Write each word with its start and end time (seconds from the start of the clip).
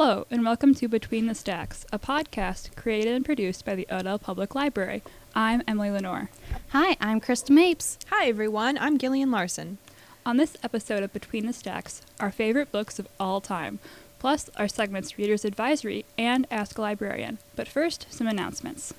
Hello, 0.00 0.28
and 0.30 0.44
welcome 0.44 0.76
to 0.76 0.86
Between 0.86 1.26
the 1.26 1.34
Stacks, 1.34 1.84
a 1.92 1.98
podcast 1.98 2.76
created 2.76 3.16
and 3.16 3.24
produced 3.24 3.64
by 3.64 3.74
the 3.74 3.88
Odell 3.90 4.20
Public 4.20 4.54
Library. 4.54 5.02
I'm 5.34 5.60
Emily 5.66 5.90
Lenore. 5.90 6.30
Hi, 6.68 6.96
I'm 7.00 7.20
Krista 7.20 7.50
Mapes. 7.50 7.98
Hi, 8.08 8.28
everyone. 8.28 8.78
I'm 8.78 8.96
Gillian 8.96 9.32
Larson. 9.32 9.78
On 10.24 10.36
this 10.36 10.56
episode 10.62 11.02
of 11.02 11.12
Between 11.12 11.46
the 11.46 11.52
Stacks, 11.52 12.02
our 12.20 12.30
favorite 12.30 12.70
books 12.70 13.00
of 13.00 13.08
all 13.18 13.40
time, 13.40 13.80
plus 14.20 14.48
our 14.56 14.68
segments 14.68 15.18
Reader's 15.18 15.44
Advisory 15.44 16.04
and 16.16 16.46
Ask 16.48 16.78
a 16.78 16.82
Librarian. 16.82 17.38
But 17.56 17.66
first, 17.66 18.06
some 18.08 18.28
announcements. 18.28 18.94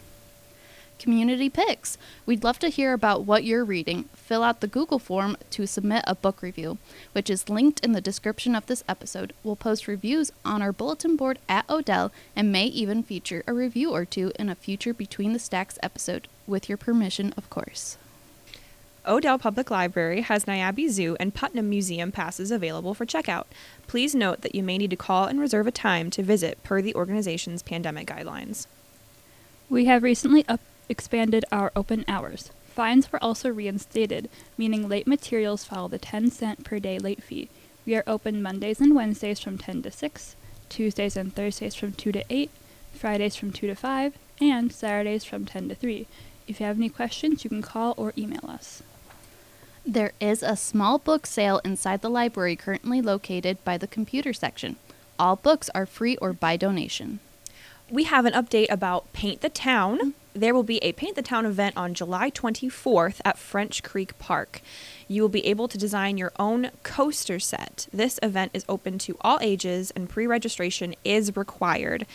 Community 0.99 1.49
Picks. 1.49 1.97
We'd 2.25 2.43
love 2.43 2.59
to 2.59 2.69
hear 2.69 2.93
about 2.93 3.23
what 3.23 3.43
you're 3.43 3.65
reading. 3.65 4.09
Fill 4.13 4.43
out 4.43 4.59
the 4.59 4.67
Google 4.67 4.99
form 4.99 5.37
to 5.49 5.65
submit 5.65 6.03
a 6.05 6.13
book 6.13 6.41
review, 6.41 6.77
which 7.13 7.29
is 7.29 7.49
linked 7.49 7.79
in 7.83 7.93
the 7.93 8.01
description 8.01 8.55
of 8.55 8.65
this 8.67 8.83
episode. 8.87 9.33
We'll 9.43 9.55
post 9.55 9.87
reviews 9.87 10.31
on 10.43 10.61
our 10.61 10.71
bulletin 10.71 11.15
board 11.15 11.39
at 11.47 11.67
Odell 11.69 12.11
and 12.35 12.51
may 12.51 12.65
even 12.65 13.01
feature 13.01 13.43
a 13.47 13.53
review 13.53 13.91
or 13.91 14.05
two 14.05 14.31
in 14.37 14.49
a 14.49 14.55
future 14.55 14.93
Between 14.93 15.33
the 15.33 15.39
Stacks 15.39 15.79
episode, 15.81 16.27
with 16.45 16.69
your 16.69 16.77
permission, 16.77 17.33
of 17.37 17.49
course. 17.49 17.97
Odell 19.07 19.39
Public 19.39 19.71
Library 19.71 20.21
has 20.21 20.45
Niabi 20.45 20.89
Zoo 20.89 21.15
and 21.19 21.33
Putnam 21.33 21.69
Museum 21.69 22.11
passes 22.11 22.51
available 22.51 22.93
for 22.93 23.05
checkout. 23.05 23.45
Please 23.87 24.13
note 24.13 24.41
that 24.41 24.53
you 24.53 24.61
may 24.61 24.77
need 24.77 24.89
to 24.91 24.95
call 24.95 25.25
and 25.25 25.39
reserve 25.39 25.65
a 25.65 25.71
time 25.71 26.11
to 26.11 26.21
visit 26.21 26.61
per 26.63 26.81
the 26.81 26.93
organization's 26.93 27.63
pandemic 27.63 28.07
guidelines. 28.07 28.67
We 29.69 29.85
have 29.85 30.03
recently 30.03 30.45
up- 30.47 30.59
expanded 30.89 31.45
our 31.51 31.71
open 31.75 32.03
hours. 32.07 32.51
Fines 32.67 33.11
were 33.11 33.23
also 33.23 33.49
reinstated, 33.49 34.29
meaning 34.57 34.89
late 34.89 35.07
materials 35.07 35.63
follow 35.63 35.87
the 35.87 35.97
10 35.97 36.31
cent 36.31 36.63
per 36.63 36.79
day 36.79 36.99
late 36.99 37.23
fee. 37.23 37.49
We 37.85 37.95
are 37.95 38.03
open 38.05 38.41
Mondays 38.41 38.81
and 38.81 38.95
Wednesdays 38.95 39.39
from 39.39 39.57
10 39.57 39.83
to 39.83 39.91
6, 39.91 40.35
Tuesdays 40.69 41.15
and 41.15 41.33
Thursdays 41.33 41.75
from 41.75 41.93
2 41.93 42.11
to 42.11 42.23
8, 42.29 42.49
Fridays 42.93 43.35
from 43.35 43.51
2 43.51 43.67
to 43.67 43.75
5, 43.75 44.13
and 44.41 44.71
Saturdays 44.71 45.23
from 45.23 45.45
10 45.45 45.69
to 45.69 45.75
3. 45.75 46.07
If 46.47 46.59
you 46.59 46.65
have 46.65 46.77
any 46.77 46.89
questions, 46.89 47.43
you 47.43 47.49
can 47.49 47.61
call 47.61 47.93
or 47.97 48.13
email 48.17 48.45
us. 48.47 48.81
There 49.85 50.11
is 50.19 50.43
a 50.43 50.55
small 50.55 50.97
book 50.99 51.25
sale 51.25 51.61
inside 51.65 52.01
the 52.01 52.09
library 52.09 52.55
currently 52.55 53.01
located 53.01 53.63
by 53.63 53.77
the 53.77 53.87
computer 53.87 54.33
section. 54.33 54.75
All 55.17 55.35
books 55.35 55.69
are 55.73 55.85
free 55.85 56.15
or 56.17 56.33
by 56.33 56.57
donation. 56.57 57.19
We 57.89 58.03
have 58.03 58.25
an 58.25 58.33
update 58.33 58.69
about 58.69 59.11
Paint 59.13 59.41
the 59.41 59.49
Town. 59.49 60.13
There 60.39 60.53
will 60.53 60.63
be 60.63 60.77
a 60.77 60.93
Paint 60.93 61.17
the 61.17 61.21
Town 61.21 61.45
event 61.45 61.75
on 61.75 61.93
July 61.93 62.31
24th 62.31 63.19
at 63.25 63.37
French 63.37 63.83
Creek 63.83 64.17
Park. 64.19 64.61
You 65.09 65.21
will 65.21 65.27
be 65.27 65.45
able 65.45 65.67
to 65.67 65.77
design 65.77 66.17
your 66.17 66.31
own 66.39 66.71
coaster 66.81 67.39
set. 67.41 67.87
This 67.91 68.21
event 68.23 68.51
is 68.53 68.63
open 68.69 68.99
to 68.99 69.17
all 69.19 69.37
ages 69.41 69.91
and 69.91 70.07
pre 70.07 70.25
registration 70.25 70.95
is 71.03 71.35
required. 71.35 72.05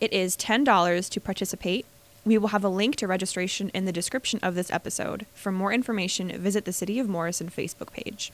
It 0.00 0.10
is 0.10 0.38
$10 0.38 1.10
to 1.10 1.20
participate. 1.20 1.84
We 2.24 2.38
will 2.38 2.48
have 2.48 2.64
a 2.64 2.70
link 2.70 2.96
to 2.96 3.06
registration 3.06 3.68
in 3.74 3.84
the 3.84 3.92
description 3.92 4.40
of 4.42 4.54
this 4.54 4.70
episode. 4.70 5.26
For 5.34 5.52
more 5.52 5.70
information, 5.70 6.30
visit 6.40 6.64
the 6.64 6.72
City 6.72 6.98
of 6.98 7.10
Morrison 7.10 7.50
Facebook 7.50 7.92
page. 7.92 8.32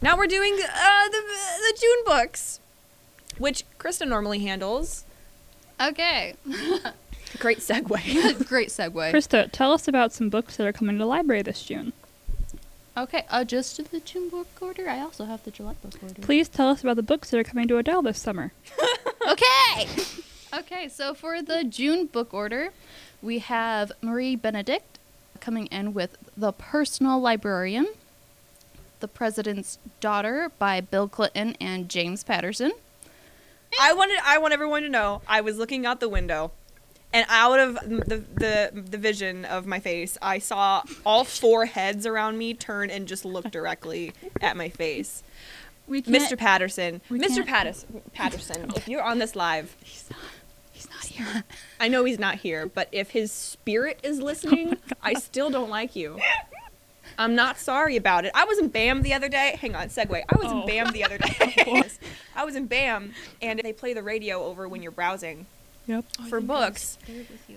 Now 0.00 0.16
we're 0.16 0.26
doing 0.26 0.54
uh, 0.54 1.08
the, 1.08 1.20
the 1.20 1.78
June 1.80 2.04
books, 2.04 2.58
which 3.38 3.62
Krista 3.78 4.08
normally 4.08 4.40
handles. 4.40 5.04
Okay. 5.80 6.34
Great 7.38 7.58
segue. 7.58 8.46
Great 8.48 8.68
segue. 8.68 9.12
Krista, 9.12 9.48
tell 9.50 9.72
us 9.72 9.88
about 9.88 10.12
some 10.12 10.28
books 10.28 10.56
that 10.56 10.66
are 10.66 10.72
coming 10.72 10.96
to 10.96 11.00
the 11.00 11.06
library 11.06 11.42
this 11.42 11.62
June. 11.62 11.92
Okay, 12.96 13.24
uh, 13.30 13.42
just 13.44 13.90
the 13.90 14.00
June 14.00 14.28
book 14.28 14.48
order. 14.60 14.88
I 14.88 15.00
also 15.00 15.24
have 15.24 15.42
the 15.44 15.50
July 15.50 15.74
book 15.82 15.94
order. 16.02 16.20
Please 16.20 16.48
tell 16.48 16.68
us 16.68 16.82
about 16.82 16.96
the 16.96 17.02
books 17.02 17.30
that 17.30 17.40
are 17.40 17.44
coming 17.44 17.66
to 17.68 17.76
Odell 17.78 18.02
this 18.02 18.18
summer. 18.18 18.52
Okay. 19.30 19.88
okay, 20.52 20.88
so 20.88 21.14
for 21.14 21.40
the 21.42 21.62
June 21.62 22.06
book 22.06 22.34
order, 22.34 22.70
we 23.22 23.38
have 23.38 23.92
Marie 24.02 24.34
Benedict 24.34 24.98
coming 25.38 25.66
in 25.66 25.94
with 25.94 26.16
The 26.36 26.52
Personal 26.52 27.20
Librarian, 27.20 27.86
The 28.98 29.06
President's 29.06 29.78
Daughter 30.00 30.50
by 30.58 30.80
Bill 30.80 31.06
Clinton 31.08 31.56
and 31.60 31.88
James 31.88 32.24
Patterson. 32.24 32.72
I 33.80 33.92
wanted 33.92 34.18
I 34.24 34.38
want 34.38 34.52
everyone 34.52 34.82
to 34.82 34.88
know 34.88 35.22
I 35.28 35.40
was 35.40 35.56
looking 35.56 35.86
out 35.86 36.00
the 36.00 36.08
window 36.08 36.50
and 37.12 37.26
out 37.28 37.58
of 37.58 37.74
the 37.74 38.24
the 38.34 38.70
the 38.90 38.98
vision 38.98 39.44
of 39.44 39.66
my 39.66 39.80
face, 39.80 40.16
I 40.22 40.38
saw 40.38 40.82
all 41.04 41.24
four 41.24 41.66
heads 41.66 42.06
around 42.06 42.38
me 42.38 42.54
turn 42.54 42.90
and 42.90 43.06
just 43.08 43.24
look 43.24 43.50
directly 43.50 44.12
at 44.40 44.56
my 44.56 44.68
face. 44.68 45.22
We 45.86 46.02
Mr. 46.02 46.38
Patterson, 46.38 47.00
Mr. 47.10 47.44
Patterson, 47.44 48.02
Patterson, 48.12 48.70
if 48.76 48.88
you're 48.88 49.02
on 49.02 49.18
this 49.18 49.34
live, 49.34 49.76
He's 49.82 50.08
not, 50.10 50.20
he's 50.72 50.88
not 50.88 51.04
here. 51.04 51.44
I 51.80 51.88
know 51.88 52.04
he's 52.04 52.18
not 52.20 52.36
here, 52.36 52.66
but 52.66 52.88
if 52.92 53.10
his 53.10 53.32
spirit 53.32 53.98
is 54.02 54.20
oh 54.20 54.24
listening, 54.24 54.76
I 55.02 55.14
still 55.14 55.50
don't 55.50 55.68
like 55.70 55.96
you. 55.96 56.18
I'm 57.18 57.34
not 57.34 57.58
sorry 57.58 57.96
about 57.96 58.24
it. 58.24 58.30
I 58.34 58.44
was 58.44 58.58
in 58.58 58.68
BAM 58.68 59.02
the 59.02 59.12
other 59.12 59.28
day. 59.28 59.58
Hang 59.60 59.74
on, 59.74 59.88
segue. 59.88 60.22
I 60.28 60.36
was 60.36 60.46
Oh. 60.50 60.60
in 60.62 60.66
BAM 60.66 60.92
the 60.92 61.04
other 61.04 61.18
day. 61.18 61.82
I 62.34 62.44
was 62.44 62.56
in 62.56 62.66
BAM, 62.66 63.12
and 63.42 63.60
they 63.62 63.72
play 63.72 63.92
the 63.92 64.02
radio 64.02 64.44
over 64.44 64.66
when 64.68 64.82
you're 64.82 64.92
browsing 64.92 65.46
Yep. 65.86 66.04
for 66.28 66.40
books. 66.40 66.98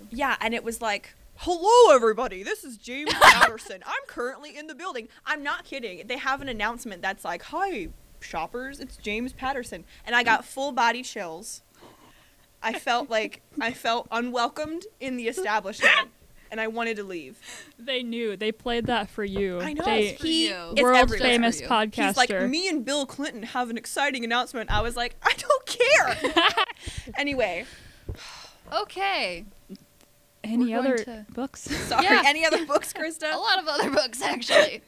Yeah, 0.09 0.35
and 0.41 0.53
it 0.53 0.63
was 0.63 0.81
like, 0.81 1.13
"Hello, 1.37 1.95
everybody. 1.95 2.43
This 2.43 2.63
is 2.63 2.77
James 2.77 3.13
Patterson. 3.21 3.83
I'm 3.85 4.05
currently 4.07 4.55
in 4.57 4.67
the 4.67 4.75
building." 4.75 5.07
I'm 5.25 5.43
not 5.43 5.63
kidding. 5.65 6.07
They 6.07 6.17
have 6.17 6.41
an 6.41 6.49
announcement 6.49 7.01
that's 7.01 7.23
like, 7.23 7.43
"Hi, 7.43 7.89
shoppers. 8.19 8.79
It's 8.79 8.97
James 8.97 9.31
Patterson," 9.33 9.85
and 10.05 10.15
I 10.15 10.23
got 10.23 10.43
full 10.45 10.71
body 10.71 11.03
chills. 11.03 11.61
I 12.63 12.73
felt 12.73 13.09
like 13.11 13.41
I 13.61 13.73
felt 13.73 14.07
unwelcomed 14.09 14.85
in 14.99 15.17
the 15.17 15.27
establishment, 15.27 16.09
and 16.51 16.59
I 16.59 16.65
wanted 16.67 16.95
to 16.97 17.03
leave. 17.03 17.37
They 17.77 18.01
knew. 18.01 18.35
They 18.35 18.51
played 18.51 18.87
that 18.87 19.07
for 19.07 19.23
you. 19.23 19.59
I 19.61 19.73
know. 19.73 19.85
They, 19.85 20.07
It's 20.07 20.21
for 20.21 20.25
he, 20.27 20.47
you. 20.47 20.73
world 20.81 20.97
everywhere. 20.97 21.29
famous 21.29 21.57
for 21.59 21.63
you. 21.65 21.69
podcaster. 21.69 22.05
He's 22.07 22.17
like, 22.17 22.49
me 22.49 22.67
and 22.67 22.83
Bill 22.83 23.05
Clinton 23.05 23.43
have 23.43 23.69
an 23.69 23.77
exciting 23.77 24.23
announcement. 24.23 24.71
I 24.71 24.81
was 24.81 24.95
like, 24.95 25.15
I 25.21 25.33
don't 25.37 25.65
care. 25.67 26.33
anyway, 27.19 27.65
Okay. 28.73 29.45
Any 30.43 30.73
We're 30.73 30.79
other 30.79 30.97
to- 30.99 31.25
books? 31.33 31.61
sorry. 31.87 32.03
Yeah. 32.05 32.23
Any 32.25 32.45
other 32.45 32.65
books, 32.65 32.93
Krista? 32.93 33.33
A 33.33 33.37
lot 33.37 33.59
of 33.59 33.67
other 33.67 33.89
books, 33.89 34.21
actually. 34.21 34.81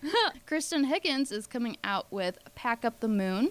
Kristan 0.48 0.86
Higgins 0.86 1.32
is 1.32 1.48
coming 1.48 1.78
out 1.84 2.06
with 2.12 2.38
Pack 2.56 2.86
Up 2.86 3.00
the 3.00 3.08
Moon. 3.08 3.50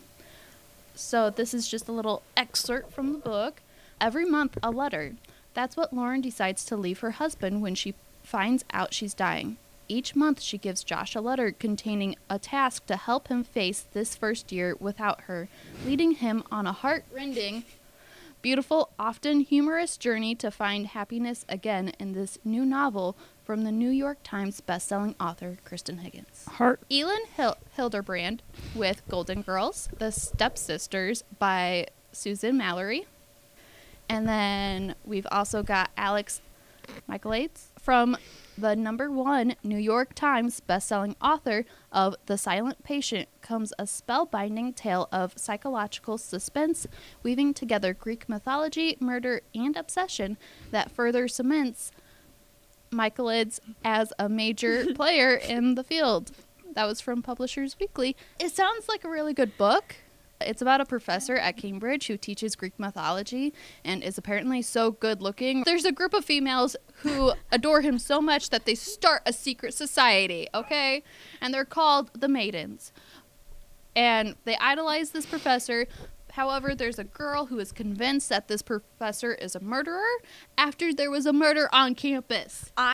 So, 0.94 1.28
this 1.30 1.52
is 1.52 1.68
just 1.68 1.88
a 1.88 1.92
little 1.92 2.22
excerpt 2.36 2.92
from 2.92 3.12
the 3.12 3.18
book. 3.18 3.60
Every 4.00 4.24
month, 4.24 4.56
a 4.62 4.70
letter. 4.70 5.14
That's 5.52 5.76
what 5.76 5.92
Lauren 5.92 6.20
decides 6.20 6.64
to 6.66 6.76
leave 6.76 7.00
her 7.00 7.12
husband 7.12 7.60
when 7.62 7.74
she 7.74 7.94
finds 8.22 8.64
out 8.72 8.94
she's 8.94 9.14
dying. 9.14 9.56
Each 9.88 10.16
month, 10.16 10.40
she 10.40 10.58
gives 10.58 10.82
Josh 10.84 11.14
a 11.14 11.20
letter 11.20 11.52
containing 11.52 12.16
a 12.30 12.38
task 12.38 12.86
to 12.86 12.96
help 12.96 13.28
him 13.28 13.44
face 13.44 13.84
this 13.92 14.16
first 14.16 14.52
year 14.52 14.74
without 14.80 15.22
her, 15.22 15.48
leading 15.84 16.12
him 16.12 16.42
on 16.50 16.66
a 16.66 16.72
heart-rending 16.72 17.64
beautiful, 18.46 18.90
often 18.96 19.40
humorous 19.40 19.96
journey 19.96 20.32
to 20.32 20.52
find 20.52 20.86
happiness 20.86 21.44
again 21.48 21.88
in 21.98 22.12
this 22.12 22.38
new 22.44 22.64
novel 22.64 23.16
from 23.42 23.64
the 23.64 23.72
New 23.72 23.90
York 23.90 24.18
Times 24.22 24.60
bestselling 24.60 25.16
author 25.18 25.56
Kristan 25.68 25.98
Higgins. 25.98 26.44
Heart. 26.46 26.80
Elin 26.88 27.24
Hil- 27.36 27.56
Hilderbrand 27.76 28.38
with 28.72 29.02
Golden 29.08 29.42
Girls, 29.42 29.88
The 29.98 30.12
Stepsisters 30.12 31.24
by 31.40 31.88
Susan 32.12 32.56
Mallery. 32.56 33.06
And 34.08 34.28
then 34.28 34.94
we've 35.04 35.26
also 35.32 35.64
got 35.64 35.90
Alex 35.96 36.40
Michaelides 37.10 37.70
from 37.80 38.16
the 38.58 38.74
number 38.74 39.10
one 39.10 39.54
New 39.62 39.78
York 39.78 40.14
Times 40.14 40.62
bestselling 40.66 41.14
author 41.20 41.64
of 41.92 42.16
The 42.26 42.38
Silent 42.38 42.82
Patient 42.82 43.28
comes 43.42 43.72
a 43.78 43.84
spellbinding 43.84 44.74
tale 44.74 45.08
of 45.12 45.34
psychological 45.36 46.18
suspense, 46.18 46.86
weaving 47.22 47.54
together 47.54 47.92
Greek 47.94 48.28
mythology, 48.28 48.96
murder, 49.00 49.42
and 49.54 49.76
obsession 49.76 50.36
that 50.70 50.90
further 50.90 51.28
cements 51.28 51.92
Michaelides 52.90 53.60
as 53.84 54.12
a 54.18 54.28
major 54.28 54.86
player 54.94 55.34
in 55.34 55.74
the 55.74 55.84
field. 55.84 56.32
That 56.74 56.86
was 56.86 57.00
from 57.00 57.22
Publishers 57.22 57.76
Weekly. 57.78 58.16
It 58.38 58.52
sounds 58.52 58.88
like 58.88 59.04
a 59.04 59.08
really 59.08 59.34
good 59.34 59.56
book. 59.56 59.96
It's 60.40 60.62
about 60.62 60.80
a 60.80 60.84
professor 60.84 61.36
at 61.36 61.56
Cambridge 61.56 62.06
who 62.08 62.16
teaches 62.16 62.56
Greek 62.56 62.78
mythology 62.78 63.54
and 63.84 64.02
is 64.02 64.18
apparently 64.18 64.62
so 64.62 64.90
good 64.90 65.22
looking. 65.22 65.62
There's 65.64 65.84
a 65.84 65.92
group 65.92 66.14
of 66.14 66.24
females 66.24 66.76
who 66.98 67.32
adore 67.50 67.80
him 67.80 67.98
so 67.98 68.20
much 68.20 68.50
that 68.50 68.66
they 68.66 68.74
start 68.74 69.22
a 69.24 69.32
secret 69.32 69.74
society, 69.74 70.46
okay? 70.54 71.02
And 71.40 71.54
they're 71.54 71.64
called 71.64 72.10
the 72.12 72.28
Maidens. 72.28 72.92
And 73.94 74.36
they 74.44 74.56
idolize 74.58 75.10
this 75.10 75.24
professor. 75.24 75.86
However, 76.32 76.74
there's 76.74 76.98
a 76.98 77.04
girl 77.04 77.46
who 77.46 77.58
is 77.58 77.72
convinced 77.72 78.28
that 78.28 78.48
this 78.48 78.60
professor 78.60 79.32
is 79.32 79.54
a 79.54 79.60
murderer 79.60 80.04
after 80.58 80.92
there 80.92 81.10
was 81.10 81.24
a 81.24 81.32
murder 81.32 81.70
on 81.72 81.94
campus. 81.94 82.72
I- 82.76 82.92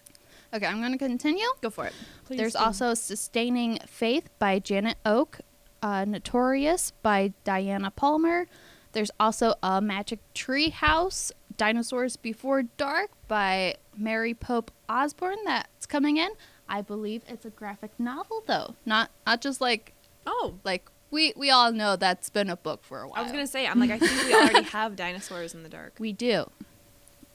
okay, 0.55 0.67
I'm 0.67 0.79
going 0.79 0.93
to 0.93 0.99
continue. 0.99 1.47
Go 1.61 1.71
for 1.71 1.87
it. 1.87 1.93
Please 2.25 2.39
There's 2.39 2.53
do. 2.53 2.61
also 2.61 2.95
Sustaining 2.95 3.81
Faith 3.87 4.29
by 4.39 4.61
Janette 4.61 4.99
Oke, 5.05 5.41
uh, 5.83 6.05
Notorious 6.05 6.93
by 7.03 7.33
Diana 7.45 7.91
Palmer, 7.91 8.47
There's 8.93 9.11
also 9.19 9.55
a 9.63 9.81
Magic 9.81 10.21
Tree 10.35 10.71
House, 10.71 11.33
Dinosaurs 11.57 12.17
Before 12.17 12.63
Dark 12.63 13.11
by 13.29 13.77
Mary 13.97 14.35
Pope 14.35 14.71
Osborne 14.89 15.39
that's 15.45 15.87
coming 15.87 16.17
in. 16.17 16.31
I 16.69 16.81
believe 16.83 17.23
it's 17.29 17.45
a 17.45 17.51
graphic 17.51 17.91
novel 17.99 18.43
though, 18.47 18.75
not 18.87 19.11
not 19.27 19.41
just 19.41 19.61
like 19.61 19.93
Oh, 20.27 20.55
like 20.65 20.89
we 21.11 21.33
we 21.37 21.51
all 21.51 21.73
know 21.73 21.97
that's 21.97 22.31
been 22.31 22.49
a 22.49 22.57
book 22.57 22.83
for 22.85 23.01
a 23.03 23.09
while. 23.09 23.19
I 23.19 23.23
was 23.23 23.33
gonna 23.33 23.47
say, 23.47 23.67
I'm 23.67 23.79
like, 23.81 23.91
I 23.91 23.99
think 23.99 24.25
we 24.25 24.35
already 24.41 24.63
have 24.63 24.97
dinosaurs 24.97 25.53
in 25.55 25.63
the 25.63 25.69
dark. 25.69 25.95
we 25.99 26.13
do, 26.13 26.51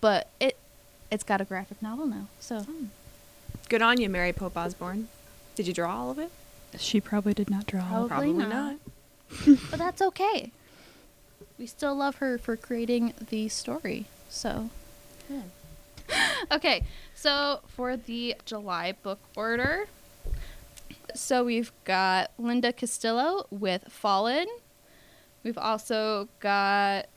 but 0.01 0.29
it 0.39 0.57
it's 1.11 1.23
got 1.23 1.41
a 1.41 1.45
graphic 1.45 1.81
novel 1.81 2.05
now. 2.07 2.27
So 2.39 2.65
Good 3.69 3.81
on 3.81 3.99
you, 3.99 4.09
Mary 4.09 4.31
Pope 4.33 4.55
Osborne. 4.57 5.09
Did 5.55 5.67
you 5.67 5.73
draw 5.73 5.93
all 5.95 6.09
of 6.11 6.17
it? 6.19 6.31
She 6.77 7.01
probably 7.01 7.33
did 7.33 7.49
not 7.49 7.65
draw. 7.67 7.85
all 7.91 8.03
of 8.03 8.09
Probably 8.09 8.31
it. 8.31 8.49
not. 8.49 8.75
but 9.69 9.79
that's 9.79 10.01
okay. 10.01 10.51
We 11.57 11.65
still 11.65 11.95
love 11.95 12.17
her 12.17 12.37
for 12.37 12.55
creating 12.55 13.13
the 13.29 13.49
story. 13.49 14.05
So, 14.29 14.69
hmm. 15.27 15.39
okay. 16.51 16.83
So, 17.15 17.61
for 17.67 17.97
the 17.97 18.35
July 18.45 18.93
book 19.03 19.19
order, 19.35 19.87
so 21.15 21.43
we've 21.43 21.71
got 21.83 22.31
Linda 22.37 22.71
Castillo 22.71 23.47
with 23.49 23.85
Fallen. 23.89 24.47
We've 25.43 25.57
also 25.57 26.29
got 26.39 27.07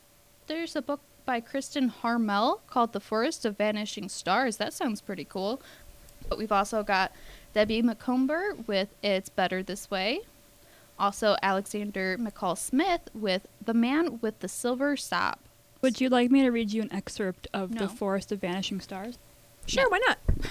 there's 0.47 0.75
a 0.75 0.83
book 0.83 1.01
by 1.25 1.41
Kristin 1.41 1.91
Harmel 1.91 2.61
called 2.67 2.93
The 2.93 3.01
Forest 3.01 3.45
of 3.45 3.57
Vanishing 3.57 4.09
Stars. 4.09 4.57
That 4.57 4.73
sounds 4.73 5.01
pretty 5.01 5.25
cool. 5.25 5.63
But 6.29 6.39
we've 6.39 6.53
also 6.53 6.83
got 6.83 7.13
Debbie 7.53 7.83
Macomber 7.83 8.55
with 8.67 8.89
It's 9.03 9.29
Better 9.29 9.63
This 9.63 9.91
Way. 9.91 10.21
Also, 10.99 11.37
Alexander 11.43 12.17
McCall 12.19 12.57
Smith 12.57 13.09
with 13.15 13.49
The 13.65 13.75
Man 13.75 14.21
with 14.21 14.39
the 14.41 14.49
Silver 14.49 14.97
Saab. 14.97 15.37
Would 15.83 16.01
you 16.01 16.09
like 16.09 16.31
me 16.31 16.43
to 16.43 16.51
read 16.51 16.73
you 16.73 16.83
an 16.83 16.93
excerpt 16.93 17.49
of 17.55 17.71
No. 17.71 17.81
The 17.81 17.89
Forest 17.89 18.33
of 18.33 18.41
Vanishing 18.41 18.81
Stars? 18.81 19.19
Sure, 19.67 19.89
why 19.89 20.01
not? 20.07 20.19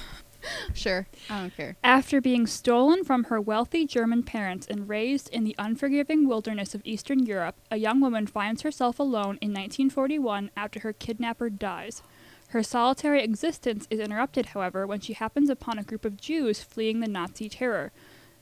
Sure, 0.74 1.06
I 1.30 1.42
don't 1.42 1.56
care. 1.56 1.76
After 1.84 2.22
being 2.22 2.48
stolen 2.48 3.04
from 3.04 3.26
her 3.26 3.42
wealthy 3.42 3.86
German 3.86 4.24
parents 4.24 4.66
and 4.68 4.88
raised 4.88 5.30
in 5.34 5.44
the 5.44 5.56
unforgiving 5.60 6.28
wilderness 6.28 6.74
of 6.74 6.82
Eastern 6.86 7.26
Europe, 7.26 7.56
a 7.70 7.76
young 7.78 8.00
woman 8.00 8.26
finds 8.26 8.62
herself 8.62 9.00
alone 9.00 9.38
in 9.42 9.50
1941 9.50 10.50
after 10.56 10.80
her 10.80 10.94
kidnapper 10.94 11.50
dies. 11.50 12.02
Her 12.50 12.64
solitary 12.64 13.22
existence 13.22 13.88
is 13.92 14.00
interrupted, 14.00 14.48
however, 14.48 14.88
when 14.88 15.00
she 15.00 15.14
happens 15.14 15.52
upon 15.52 15.78
a 15.78 15.84
group 15.84 16.04
of 16.04 16.18
Jews 16.18 16.64
fleeing 16.64 17.00
the 17.00 17.08
Nazi 17.08 17.48
terror. 17.48 17.92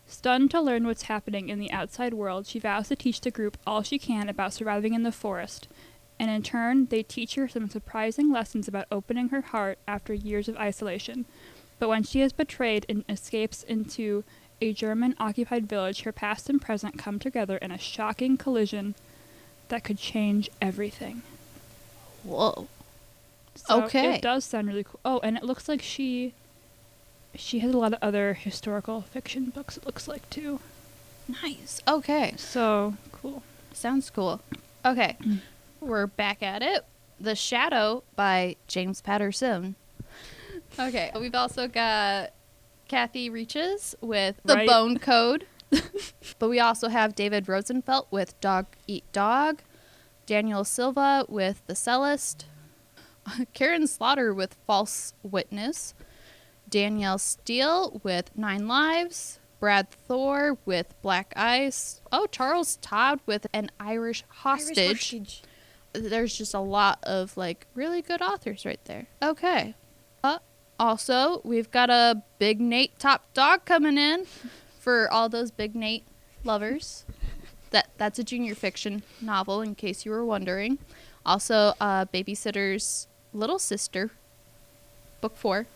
Stunned 0.07 0.49
to 0.51 0.61
learn 0.61 0.87
what's 0.87 1.03
happening 1.03 1.49
in 1.49 1.59
the 1.59 1.71
outside 1.71 2.13
world, 2.13 2.47
she 2.47 2.57
vows 2.57 2.87
to 2.87 2.95
teach 2.95 3.19
the 3.19 3.31
group 3.31 3.57
all 3.67 3.83
she 3.83 3.99
can 3.99 4.29
about 4.29 4.53
surviving 4.53 4.93
in 4.93 5.03
the 5.03 5.11
forest. 5.11 5.67
And 6.17 6.31
in 6.31 6.41
turn, 6.41 6.85
they 6.85 7.03
teach 7.03 7.35
her 7.35 7.49
some 7.49 7.69
surprising 7.69 8.31
lessons 8.31 8.69
about 8.69 8.87
opening 8.89 9.27
her 9.29 9.41
heart 9.41 9.77
after 9.85 10.13
years 10.13 10.47
of 10.47 10.55
isolation. 10.55 11.25
But 11.77 11.89
when 11.89 12.03
she 12.03 12.21
is 12.21 12.31
betrayed 12.31 12.85
and 12.87 13.03
escapes 13.09 13.61
into 13.61 14.23
a 14.61 14.71
German 14.71 15.15
occupied 15.19 15.67
village, 15.67 16.03
her 16.03 16.13
past 16.13 16.49
and 16.49 16.61
present 16.61 16.97
come 16.97 17.19
together 17.19 17.57
in 17.57 17.71
a 17.71 17.77
shocking 17.77 18.37
collision 18.37 18.95
that 19.67 19.83
could 19.83 19.97
change 19.97 20.49
everything. 20.61 21.23
Whoa. 22.23 22.69
So 23.57 23.83
Okay. 23.83 24.15
It 24.15 24.21
does 24.21 24.45
sound 24.45 24.67
really 24.67 24.83
cool. 24.83 24.99
Oh, 25.03 25.19
and 25.19 25.37
it 25.37 25.43
looks 25.43 25.67
like 25.67 25.81
she 25.81 26.33
she 27.35 27.59
has 27.59 27.73
a 27.73 27.77
lot 27.77 27.93
of 27.93 27.99
other 28.01 28.33
historical 28.33 29.01
fiction 29.01 29.45
books 29.51 29.77
it 29.77 29.85
looks 29.85 30.07
like 30.07 30.27
too. 30.29 30.59
Nice. 31.43 31.81
Okay. 31.87 32.33
So 32.37 32.95
cool. 33.11 33.43
Sounds 33.73 34.09
cool. 34.09 34.41
Okay. 34.85 35.17
Hmm. 35.21 35.35
We're 35.81 36.07
back 36.07 36.41
at 36.41 36.61
it. 36.63 36.85
The 37.19 37.35
Shadow 37.35 38.03
by 38.15 38.55
James 38.67 39.01
Patterson. 39.01 39.75
Okay. 40.79 41.11
We've 41.19 41.35
also 41.35 41.67
got 41.67 42.31
Kathy 42.87 43.29
Reichs 43.29 43.95
with 44.01 44.35
The 44.45 44.55
Right. 44.55 44.67
Bone 44.67 44.97
Code. 44.97 45.45
but 46.39 46.49
we 46.49 46.59
also 46.59 46.87
have 46.87 47.15
David 47.15 47.47
Rosenfelt 47.49 48.07
with 48.11 48.39
Dog 48.39 48.67
Eat 48.87 49.03
Dog. 49.11 49.61
Daniel 50.25 50.63
Silva 50.63 51.25
with 51.27 51.61
The 51.67 51.73
Cellist. 51.73 52.45
Karin 53.53 53.87
Slaughter 53.87 54.33
with 54.33 54.55
False 54.65 55.13
Witness. 55.23 55.93
Danielle 56.69 57.17
Steel 57.17 58.01
with 58.03 58.31
Nine 58.35 58.67
Lives. 58.67 59.39
Brad 59.59 59.89
Thor 59.89 60.57
with 60.65 60.93
Black 61.01 61.33
Ice. 61.35 62.01
Oh, 62.11 62.27
Charles 62.27 62.77
Todd 62.77 63.19
with 63.25 63.47
An 63.53 63.71
Irish 63.79 64.23
Hostage. 64.27 65.41
There's 65.93 66.37
just 66.37 66.53
a 66.53 66.59
lot 66.59 66.99
of 67.03 67.35
like 67.37 67.65
really 67.73 68.01
good 68.01 68.21
authors 68.21 68.65
right 68.65 68.83
there. 68.85 69.07
Okay. 69.21 69.73
Uh, 70.23 70.39
also, 70.79 71.41
we've 71.43 71.71
got 71.71 71.89
a 71.89 72.21
Big 72.37 72.61
Nate 72.61 72.99
top 72.99 73.33
dog 73.33 73.65
coming 73.65 73.97
in 73.97 74.25
for 74.79 75.11
all 75.11 75.27
those 75.27 75.49
Big 75.49 75.75
Nate 75.75 76.05
lovers. 76.43 77.05
That 77.71 77.89
that's 77.97 78.19
a 78.19 78.23
junior 78.23 78.53
fiction 78.53 79.01
novel, 79.21 79.61
in 79.61 79.73
case 79.75 80.05
you 80.05 80.11
were 80.11 80.23
wondering. 80.23 80.77
Also, 81.25 81.73
uh, 81.81 82.05
Babysitter's 82.05 83.07
Little 83.33 83.59
Sister, 83.59 84.11
book 85.21 85.35
four. 85.35 85.67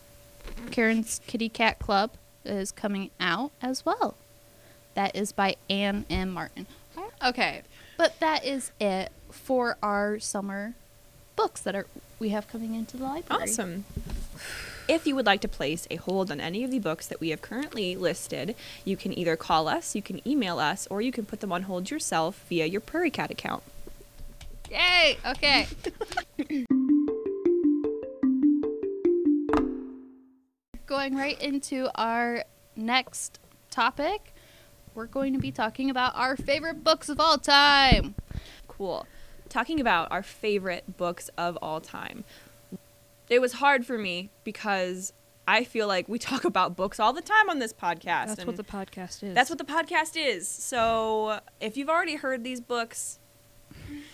Karen's 0.71 1.21
Kitty 1.27 1.50
Cat 1.50 1.80
Club 1.80 2.12
is 2.44 2.71
coming 2.71 3.12
out 3.19 3.51
as 3.62 3.86
well. 3.86 4.15
That 4.95 5.15
is 5.15 5.31
by 5.31 5.56
Anne 5.69 6.06
M. 6.09 6.31
Martin. 6.31 6.68
Okay, 7.24 7.62
but 7.98 8.19
that 8.19 8.44
is 8.44 8.71
it 8.80 9.12
for 9.30 9.77
our 9.83 10.19
summer 10.19 10.74
books 11.36 11.62
that 11.62 11.75
are 11.75 11.88
we 12.19 12.30
have 12.30 12.48
coming 12.48 12.75
into 12.75 12.98
the 12.98 13.03
library. 13.03 13.44
Awesome. 13.44 13.86
If 14.88 15.07
you 15.07 15.15
would 15.15 15.25
like 15.25 15.42
to 15.42 15.47
place 15.47 15.88
a 15.89 15.95
hold 15.95 16.31
on 16.31 16.42
any 16.42 16.63
of 16.63 16.71
the 16.71 16.80
books 16.80 17.07
that 17.07 17.19
we 17.21 17.30
have 17.30 17.42
currently 17.42 17.95
listed, 17.95 18.56
you 18.83 18.97
can 18.97 19.18
either 19.18 19.36
call 19.36 19.68
us, 19.68 19.95
you 19.95 20.01
can 20.01 20.27
email 20.27 20.59
us, 20.59 20.88
or 20.89 21.01
you 21.01 21.12
can 21.12 21.25
put 21.25 21.39
them 21.39 21.51
on 21.51 21.63
hold 21.63 21.89
yourself 21.89 22.44
via 22.50 22.65
your 22.65 22.81
Prairie 22.81 23.12
Cat 23.12 23.31
account. 23.31 23.63
Yay! 24.69 25.18
Okay. 25.25 25.68
Going 30.92 31.16
right 31.16 31.42
into 31.42 31.90
our 31.96 32.44
next 32.76 33.40
topic, 33.70 34.34
we're 34.94 35.06
going 35.06 35.32
to 35.32 35.40
be 35.40 35.50
talking 35.50 35.90
about 35.90 36.18
our 36.18 36.36
favorite 36.36 36.84
books 36.84 37.08
of 37.08 37.18
all 37.18 37.38
time. 37.38 38.14
Cool. 38.68 39.07
Talking 39.48 39.80
about 39.80 40.12
our 40.12 40.21
favorite 40.21 40.98
books 40.98 41.30
of 41.38 41.57
all 41.62 41.80
time. 41.80 42.26
It 43.30 43.40
was 43.40 43.54
hard 43.54 43.86
for 43.86 43.98
me 43.98 44.31
because 44.44 45.14
I 45.48 45.64
feel 45.64 45.88
like 45.88 46.10
we 46.10 46.19
talk 46.31 46.44
about 46.44 46.76
books 46.76 47.00
all 47.00 47.14
the 47.14 47.21
time 47.21 47.50
on 47.50 47.60
this 47.60 47.71
podcast. 47.71 48.36
That's 48.36 48.45
what 48.45 48.57
the 48.57 48.64
podcast 48.66 49.24
is. 49.24 49.33
that's 49.33 49.50
what 49.50 49.60
the 49.60 49.64
podcast 49.64 50.18
is. 50.18 50.45
So 50.45 51.40
if 51.62 51.78
you've 51.78 51.88
already 51.88 52.18
heard 52.18 52.44
these 52.44 52.60
books, 52.60 53.18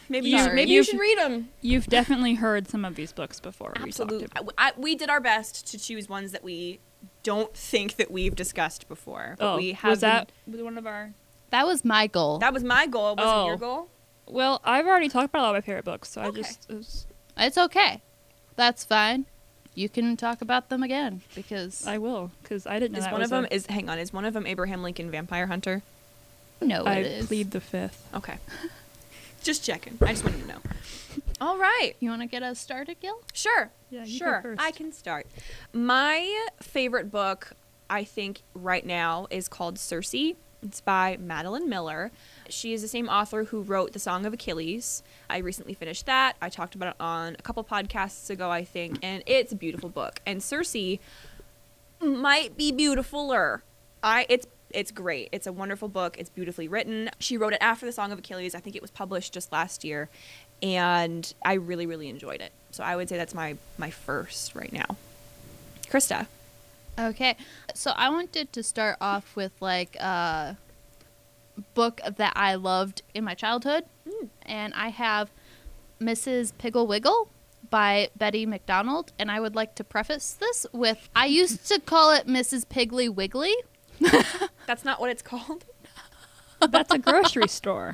maybe 0.10 0.30
you, 0.30 0.38
Sorry. 0.40 0.56
maybe 0.56 0.72
you 0.72 0.78
You've- 0.78 0.92
should 0.92 1.00
read 1.00 1.18
them. 1.18 1.50
You've 1.62 1.88
definitely 1.88 2.36
heard 2.36 2.68
some 2.68 2.86
of 2.86 2.96
these 2.96 3.12
books 3.12 3.40
before. 3.40 3.70
we 3.70 3.92
talked 3.92 4.02
Absolutely. 4.02 4.26
about. 4.26 4.54
I, 4.58 4.70
I- 4.70 4.74
we 4.78 4.96
did 4.96 5.10
our 5.10 5.20
best 5.22 5.68
to 5.68 5.78
choose 5.78 6.08
ones 6.10 6.32
that 6.32 6.44
we 6.44 6.80
don't 7.24 7.54
think 7.56 7.96
that 7.98 8.10
we've 8.12 8.36
discussed 8.36 8.88
before. 8.88 9.36
But 9.40 9.54
Oh, 9.54 9.58
we 9.58 9.74
have 9.74 9.90
was 9.92 10.02
been- 10.02 10.10
that 10.10 10.32
was 10.48 10.62
one 10.62 10.78
of 10.78 10.88
our? 10.88 11.14
That 11.52 11.66
was 11.68 11.84
my 11.86 12.08
goal. 12.08 12.40
that 12.40 12.54
was 12.54 12.64
my 12.64 12.88
goal. 12.88 13.16
Was 13.16 13.26
it 13.26 13.30
Oh. 13.30 13.48
your 13.48 13.58
goal? 13.58 13.90
Well, 14.30 14.60
I've 14.66 14.86
already 14.86 15.08
talked 15.10 15.30
about 15.30 15.42
a 15.42 15.44
lot 15.44 15.50
of 15.50 15.56
my 15.56 15.62
favorite 15.62 15.86
books, 15.86 16.10
so 16.10 16.22
Okay. 16.22 16.40
I 16.40 16.42
just 16.44 16.70
it 16.70 16.76
was, 16.76 17.06
It's 17.38 17.58
okay. 17.58 18.02
That's 18.58 18.84
fine. 18.84 19.26
You 19.76 19.88
can 19.90 20.18
talk 20.18 20.42
about 20.42 20.70
them 20.70 20.82
again 20.84 21.22
because 21.36 21.86
I 21.86 21.98
will 22.00 22.32
because 22.42 22.66
I 22.66 22.80
didn't 22.80 22.94
know 22.94 22.98
Is 23.00 23.04
that 23.06 23.12
one 23.14 23.22
was 23.22 23.32
of 23.32 23.44
them 23.44 23.48
a- 23.52 23.54
is 23.56 23.68
hang 23.68 23.90
on, 23.90 24.00
is 24.00 24.12
one 24.12 24.26
of 24.26 24.34
them 24.34 24.48
Abraham 24.48 24.82
Lincoln 24.84 25.12
Vampire 25.12 25.46
Hunter? 25.48 25.84
no, 26.60 26.84
I 26.84 26.96
it 26.96 27.06
is. 27.06 27.28
plead 27.28 27.52
the 27.52 27.62
fifth. 27.62 28.04
Okay. 28.16 28.38
Just 29.48 29.64
checking. 29.64 29.98
I 30.02 30.08
just 30.12 30.24
wanted 30.24 30.42
to 30.42 30.48
know. 30.48 30.60
All 31.42 31.58
right. 31.58 31.94
You 32.00 32.10
want 32.10 32.22
to 32.22 32.28
get 32.28 32.44
us 32.44 32.60
started, 32.60 33.00
Gil? 33.00 33.22
Sure. 33.34 33.72
Yeah, 33.90 34.04
you 34.04 34.20
go 34.20 34.26
sure. 34.26 34.42
first. 34.42 34.62
I 34.62 34.72
can 34.72 34.92
start. 34.92 35.26
My 35.74 36.48
favorite 36.62 37.12
book, 37.12 37.54
I 37.90 38.04
think, 38.04 38.42
right 38.54 38.86
now 38.86 39.28
is 39.32 39.48
called 39.48 39.80
Circe. 39.80 40.14
It's 40.62 40.82
by 40.82 41.18
Madeline 41.18 41.70
Miller. 41.70 42.12
She 42.50 42.74
is 42.74 42.82
the 42.82 42.88
same 42.88 43.08
author 43.08 43.46
who 43.46 43.62
wrote 43.62 43.94
The 43.94 44.00
Song 44.00 44.26
of 44.26 44.34
Achilles. 44.34 45.02
I 45.30 45.38
recently 45.38 45.74
finished 45.74 46.06
that. 46.08 46.36
I 46.42 46.50
talked 46.50 46.76
about 46.76 46.90
it 46.90 46.96
on 47.00 47.36
a 47.40 47.42
couple 47.42 47.64
podcasts 47.64 48.30
ago, 48.30 48.52
I 48.52 48.66
think, 48.66 49.00
and 49.02 49.24
it's 49.26 49.54
a 49.54 49.56
beautiful 49.56 49.90
book. 49.90 50.20
And 50.26 50.44
Circe 50.44 50.76
might 52.02 52.58
be 52.58 52.74
beautifuler. 52.74 53.62
I 54.04 54.26
it's 54.30 54.46
it's 54.72 54.92
great. 54.92 55.30
It's 55.32 55.48
a 55.48 55.52
wonderful 55.52 55.88
book. 55.88 56.18
It's 56.18 56.30
beautifully 56.30 56.68
written. 56.68 57.10
She 57.20 57.38
wrote 57.38 57.54
it 57.54 57.60
after 57.62 57.86
the 57.86 57.92
Song 57.92 58.12
of 58.12 58.20
Achilles. 58.20 58.56
I 58.56 58.60
think 58.60 58.76
it 58.76 58.82
was 58.82 58.92
published 58.92 59.34
just 59.34 59.52
last 59.52 59.84
year, 59.84 60.10
and 60.62 61.34
I 61.44 61.54
really 61.54 61.86
really 61.86 62.10
enjoyed 62.10 62.42
it. 62.42 62.52
So 62.72 62.84
I 62.84 62.96
would 62.96 63.10
say 63.10 63.18
that's 63.18 63.34
my 63.34 63.58
my 63.78 63.90
first 63.90 64.56
right 64.56 64.72
now. 64.72 64.98
Krista. 65.90 66.28
Okay. 67.00 67.36
So 67.74 67.92
I 67.96 68.10
wanted 68.10 68.52
to 68.54 68.64
start 68.64 68.98
off 69.00 69.36
with 69.36 69.52
like 69.62 69.96
a 69.98 70.58
book 71.74 72.02
that 72.18 72.34
I 72.36 72.56
loved 72.56 73.02
in 73.14 73.24
my 73.24 73.34
childhood. 73.34 73.86
Mm. 74.08 74.30
And 74.44 74.74
I 74.74 74.90
have 74.90 75.30
Mrs. 76.02 76.54
Piggle 76.58 76.88
Wiggle 76.88 77.30
by 77.70 78.10
Betty 78.16 78.46
MacDonald. 78.46 79.12
And 79.20 79.32
I 79.32 79.40
would 79.40 79.56
like 79.56 79.76
to 79.76 79.84
preface 79.84 80.34
this 80.34 80.66
with 80.72 81.10
I 81.16 81.26
used 81.28 81.68
to 81.68 81.80
call 81.80 82.12
it 82.12 82.28
Mrs. 82.28 82.66
Piggly 82.66 83.14
Wiggly. 83.14 83.54
That's 84.68 84.84
not 84.86 85.00
what 85.00 85.10
it's 85.10 85.22
called. 85.22 85.66
That's 86.60 86.92
a 86.92 86.98
grocery 86.98 87.48
store. 87.48 87.94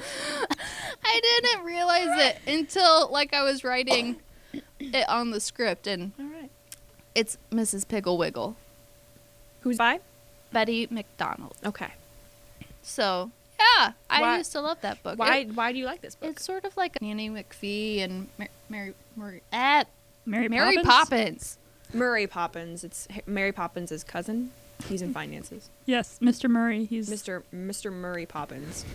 I 1.03 1.19
didn't 1.41 1.65
realize 1.65 2.07
it 2.11 2.37
until 2.47 3.09
like 3.11 3.33
I 3.33 3.43
was 3.43 3.63
writing 3.63 4.17
it 4.79 5.09
on 5.09 5.31
the 5.31 5.39
script 5.39 5.85
and 5.87 6.13
All 6.19 6.25
right. 6.25 6.49
it's 7.13 7.37
Mrs. 7.51 7.85
Piggle 7.87 8.17
Wiggle. 8.17 8.55
Who's 9.61 9.77
by? 9.77 9.99
Betty 10.51 10.87
MacDonald. 10.89 11.55
Okay. 11.65 11.91
So 12.81 13.31
yeah, 13.59 13.93
I 14.09 14.37
used 14.37 14.51
to 14.53 14.61
love 14.61 14.79
that 14.81 15.01
book. 15.03 15.17
Why? 15.19 15.37
It- 15.39 15.55
why 15.55 15.71
do 15.71 15.79
you 15.79 15.85
like 15.85 16.01
this 16.01 16.15
book? 16.15 16.31
it's 16.31 16.45
sort 16.45 16.65
of 16.65 16.75
like 16.77 17.01
Nanny 17.01 17.29
McPhee 17.29 18.01
and 18.03 18.27
Mar- 18.37 18.49
Mary 18.69 18.93
Mary 19.15 19.41
at 19.51 19.87
eh, 19.87 19.89
Mary, 20.25 20.47
Mary 20.49 20.77
Poppins? 20.77 21.57
Poppins. 21.93 21.99
Murray 21.99 22.27
Poppins. 22.27 22.83
It's 22.83 23.07
Mary 23.25 23.51
Poppins' 23.51 24.03
cousin. 24.03 24.51
He's 24.89 25.01
in 25.01 25.13
finances. 25.13 25.69
Yes, 25.85 26.19
Mr. 26.21 26.49
Murray. 26.49 26.85
He's 26.85 27.09
Mr. 27.09 27.43
Mr. 27.53 27.91
Murray 27.91 28.25
Poppins. 28.25 28.85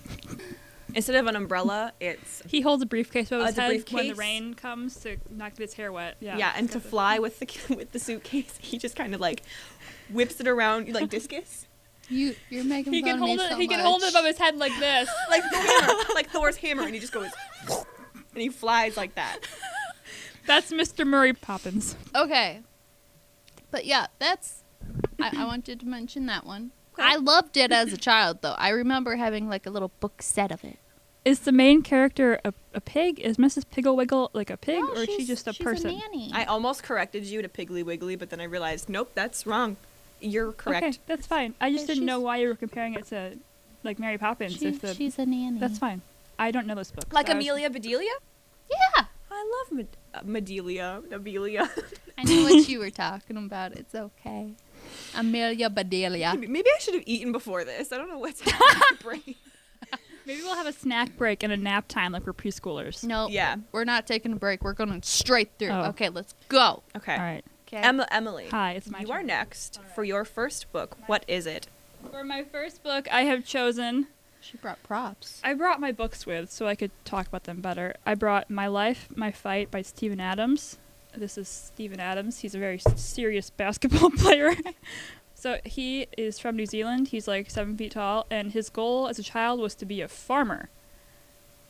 Instead 0.95 1.17
of 1.17 1.27
an 1.27 1.37
umbrella, 1.37 1.93
it's 2.01 2.43
he 2.47 2.61
holds 2.63 2.83
a 2.83 2.87
briefcase 2.87 3.29
above 3.29 3.43
Uh, 3.43 3.47
his 3.47 3.55
the 3.57 3.63
head 3.63 3.85
when 3.93 4.09
the 4.09 4.15
rain 4.15 4.55
comes 4.55 4.97
to 5.01 5.17
not 5.31 5.55
get 5.55 5.61
his 5.61 5.75
hair 5.75 5.93
wet. 5.93 6.17
Yeah. 6.21 6.37
yeah, 6.39 6.53
and 6.57 6.69
to 6.71 6.75
got 6.75 6.83
the- 6.83 6.89
fly 6.89 7.19
with 7.19 7.39
the 7.39 7.47
with 7.75 7.93
the 7.93 7.99
suitcase, 7.99 8.55
he 8.61 8.79
just 8.79 8.97
kind 8.97 9.15
of 9.15 9.21
like 9.21 9.43
whips 10.11 10.41
it 10.41 10.49
around 10.49 10.89
like 10.93 11.11
discus, 11.11 11.67
You 12.09 12.35
you're 12.51 12.65
making 12.65 12.93
He 12.95 13.03
fun 13.03 13.11
can 13.11 13.15
of 13.17 13.21
me 13.21 13.27
hold 13.37 13.41
it. 13.41 13.51
so 13.51 13.59
he 13.59 13.69
can 13.69 13.81
hold 13.81 14.03
it 14.03 14.11
above 14.11 14.25
his 14.25 14.39
head 14.39 14.57
like 14.57 14.73
this. 14.81 15.09
like 15.31 15.43
Thor 15.53 15.61
hammer, 15.63 15.95
like 16.15 16.31
Thor's 16.31 16.57
hammer, 16.57 16.83
and 16.85 16.95
he 16.95 17.01
just 17.01 17.13
goes 17.13 17.31
and 17.69 18.43
he 18.43 18.49
flies 18.49 18.97
like 18.97 19.15
that. 19.15 19.39
That's 20.47 20.73
Mr. 20.73 21.07
Murray 21.07 21.35
Poppins. 21.35 21.97
Okay. 22.15 22.61
But 23.71 23.85
yeah, 23.85 24.07
that's. 24.19 24.63
I, 25.21 25.31
I 25.39 25.45
wanted 25.45 25.81
to 25.81 25.87
mention 25.87 26.27
that 26.27 26.47
one. 26.47 26.71
I 26.97 27.17
loved 27.17 27.57
it 27.57 27.71
as 27.71 27.93
a 27.93 27.97
child, 27.97 28.39
though. 28.43 28.55
I 28.59 28.71
remember 28.71 29.17
having 29.17 29.49
like 29.49 29.67
a 29.67 29.71
little 29.71 29.91
book 30.01 30.21
set 30.23 30.51
of 30.51 30.65
it. 30.65 30.79
Is 31.25 31.41
the 31.41 31.53
main 31.53 31.83
character 31.83 32.41
a, 32.45 32.55
a 32.75 32.81
pig? 32.81 33.21
Is 33.21 33.37
Mrs. 33.37 33.65
Piggle 33.71 33.97
Wiggle 33.97 34.31
like 34.33 34.51
a 34.51 34.57
pig, 34.57 34.81
No, 34.81 34.91
or 34.93 34.97
is 34.97 35.05
she 35.07 35.17
she's- 35.17 35.27
just 35.29 35.47
a 35.49 35.53
she's 35.53 35.63
person? 35.65 35.91
nanny. 35.99 36.31
I 36.33 36.45
almost 36.45 36.83
corrected 36.83 37.25
you 37.27 37.43
to 37.43 37.49
Piggly 37.49 37.85
Wiggly, 37.85 38.17
but 38.17 38.31
then 38.31 38.41
I 38.41 38.45
realized, 38.45 38.89
nope, 38.89 39.11
that's 39.15 39.47
wrong. 39.47 39.77
You're 40.21 40.53
correct. 40.53 40.85
Okay, 40.87 40.99
that's 41.07 41.27
fine. 41.27 41.55
I 41.61 41.71
just 41.71 41.83
Yeah, 41.83 41.95
didn't 41.95 42.07
know 42.07 42.19
she's- 42.19 42.25
why 42.25 42.37
you 42.39 42.49
were 42.49 42.55
comparing 42.57 42.95
it 42.95 43.07
to 43.09 43.37
like 43.85 43.99
Mary 43.99 44.17
Poppins. 44.19 44.57
She- 44.57 44.67
if 44.69 44.81
the, 44.81 44.95
she's 44.95 45.19
a 45.19 45.27
nanny. 45.27 45.59
that's 45.59 45.79
fine. 45.79 46.01
I 46.39 46.51
don't 46.51 46.67
know 46.67 46.75
this 46.77 46.91
book. 46.91 47.13
Like 47.13 47.27
so 47.27 47.33
I 47.35 47.37
was- 47.37 47.45
Amelia 47.45 47.69
Bedelia? 47.71 48.13
Yeah. 48.71 49.05
I 49.39 49.63
love 49.63 49.73
Med- 49.77 49.97
uh, 50.15 50.21
Medelia. 50.25 51.03
Amelia. 51.13 51.71
I 52.19 52.25
know 52.25 52.43
what 52.43 52.69
you 52.69 52.79
were 52.81 52.91
talking 52.91 53.37
about. 53.37 53.73
It's 53.73 53.95
okay. 53.95 54.55
Amelia 55.17 55.71
Bedelia. 55.71 56.35
Maybe 56.37 56.69
I 56.69 56.79
should 56.81 56.95
have 56.95 57.05
eaten 57.07 57.31
before 57.33 57.65
this. 57.65 57.93
I 57.93 57.99
don't 57.99 58.09
know 58.11 58.19
what's 58.19 58.41
happening 58.51 58.69
in 58.73 58.79
my 58.79 58.97
brain. 59.03 59.35
Maybe 60.27 60.43
we'll 60.43 60.57
have 60.57 60.67
a 60.67 60.73
snack 60.73 61.17
break 61.17 61.43
and 61.43 61.53
a 61.53 61.57
nap 61.57 61.89
time 61.89 62.13
like 62.13 62.27
we're 62.27 62.35
preschoolers. 62.35 63.03
No, 63.05 63.29
Yeah. 63.29 63.57
we're 63.73 63.85
not 63.85 64.07
taking 64.07 64.33
a 64.33 64.37
break. 64.37 64.63
We're 64.63 64.75
going 64.75 65.03
straight 65.03 65.51
through. 65.59 65.71
Oh. 65.71 65.85
Okay, 65.91 66.09
let's 66.11 66.35
go. 66.49 66.83
Okay. 66.97 67.15
All 67.15 67.19
right. 67.21 67.45
Okay. 67.67 67.79
Em- 67.79 68.03
Emily. 68.11 68.49
Hi, 68.51 68.73
it's 68.73 68.91
my 68.91 69.01
you 69.01 69.07
turn. 69.07 69.17
are 69.17 69.23
next 69.23 69.79
All 69.79 69.85
right. 69.85 69.95
for 69.95 70.05
your 70.05 70.25
first 70.27 70.71
book. 70.73 70.97
What 71.07 71.25
is 71.29 71.47
it? 71.47 71.69
For 72.11 72.25
my 72.25 72.43
first 72.45 72.83
book, 72.83 73.07
I 73.13 73.23
have 73.23 73.45
chosen. 73.45 74.09
She 74.41 74.57
brought 74.57 74.83
props. 74.83 75.41
I 75.45 75.55
brought 75.55 75.81
my 75.81 75.93
books 75.93 76.25
with 76.27 76.51
so 76.51 76.67
I 76.67 76.75
could 76.75 76.91
talk 77.05 77.27
about 77.27 77.45
them 77.45 77.61
better. 77.61 77.95
I 78.07 78.15
brought 78.15 78.49
My 78.51 78.67
Life, 78.67 79.09
My 79.15 79.31
Fight 79.31 79.71
by 79.71 79.83
Steven 79.83 80.21
Adams. 80.21 80.79
This 81.15 81.37
is 81.37 81.49
Steven 81.49 82.01
Adams. 82.01 82.41
He's 82.41 82.55
a 82.55 82.59
very 82.59 82.79
serious 82.97 83.51
basketball 83.51 84.11
player. 84.17 84.55
so 85.35 85.59
he 85.65 86.07
is 86.17 86.39
from 86.39 86.57
New 86.57 86.67
Zealand. 86.67 87.09
He's 87.09 87.27
like 87.27 87.51
seven 87.51 87.77
feet 87.77 87.93
tall, 87.93 88.27
and 88.31 88.53
his 88.53 88.71
goal 88.71 89.09
as 89.09 89.19
a 89.19 89.23
child 89.23 89.61
was 89.61 89.75
to 89.77 89.87
be 89.87 90.01
a 90.01 90.09
farmer. 90.09 90.69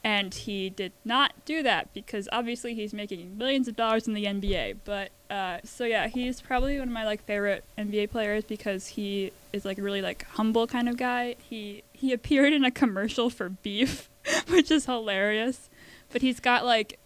And 0.05 0.33
he 0.33 0.71
did 0.71 0.93
not 1.05 1.33
do 1.45 1.63
that 1.65 1.93
because 1.93 2.29
obviously 2.31 2.75
he's 2.75 2.93
making 2.93 3.37
millions 3.37 3.67
of 3.67 3.77
dollars 3.77 4.07
in 4.07 4.15
the 4.15 4.25
NBA. 4.25 4.79
But 4.85 5.11
uh, 5.29 5.59
so 5.65 5.85
yeah, 5.85 6.07
he's 6.07 6.41
probably 6.41 6.79
one 6.79 6.89
of 6.89 6.95
my 6.95 7.05
like 7.05 7.25
favorite 7.25 7.65
NBA 7.77 8.11
players 8.11 8.45
because 8.45 8.89
he 8.89 9.33
is 9.53 9.65
like 9.65 9.79
really 9.79 10.01
like 10.01 10.25
humble 10.25 10.67
kind 10.67 10.89
of 10.89 10.97
guy. 10.97 11.37
He 11.41 11.83
he 11.93 12.13
appeared 12.13 12.53
in 12.53 12.65
a 12.65 12.71
commercial 12.71 13.29
for 13.29 13.49
beef, 13.49 14.09
which 14.49 14.71
is 14.71 14.87
hilarious. 14.87 15.69
But 16.11 16.23
he's 16.23 16.41
got 16.41 16.65
like 16.65 16.99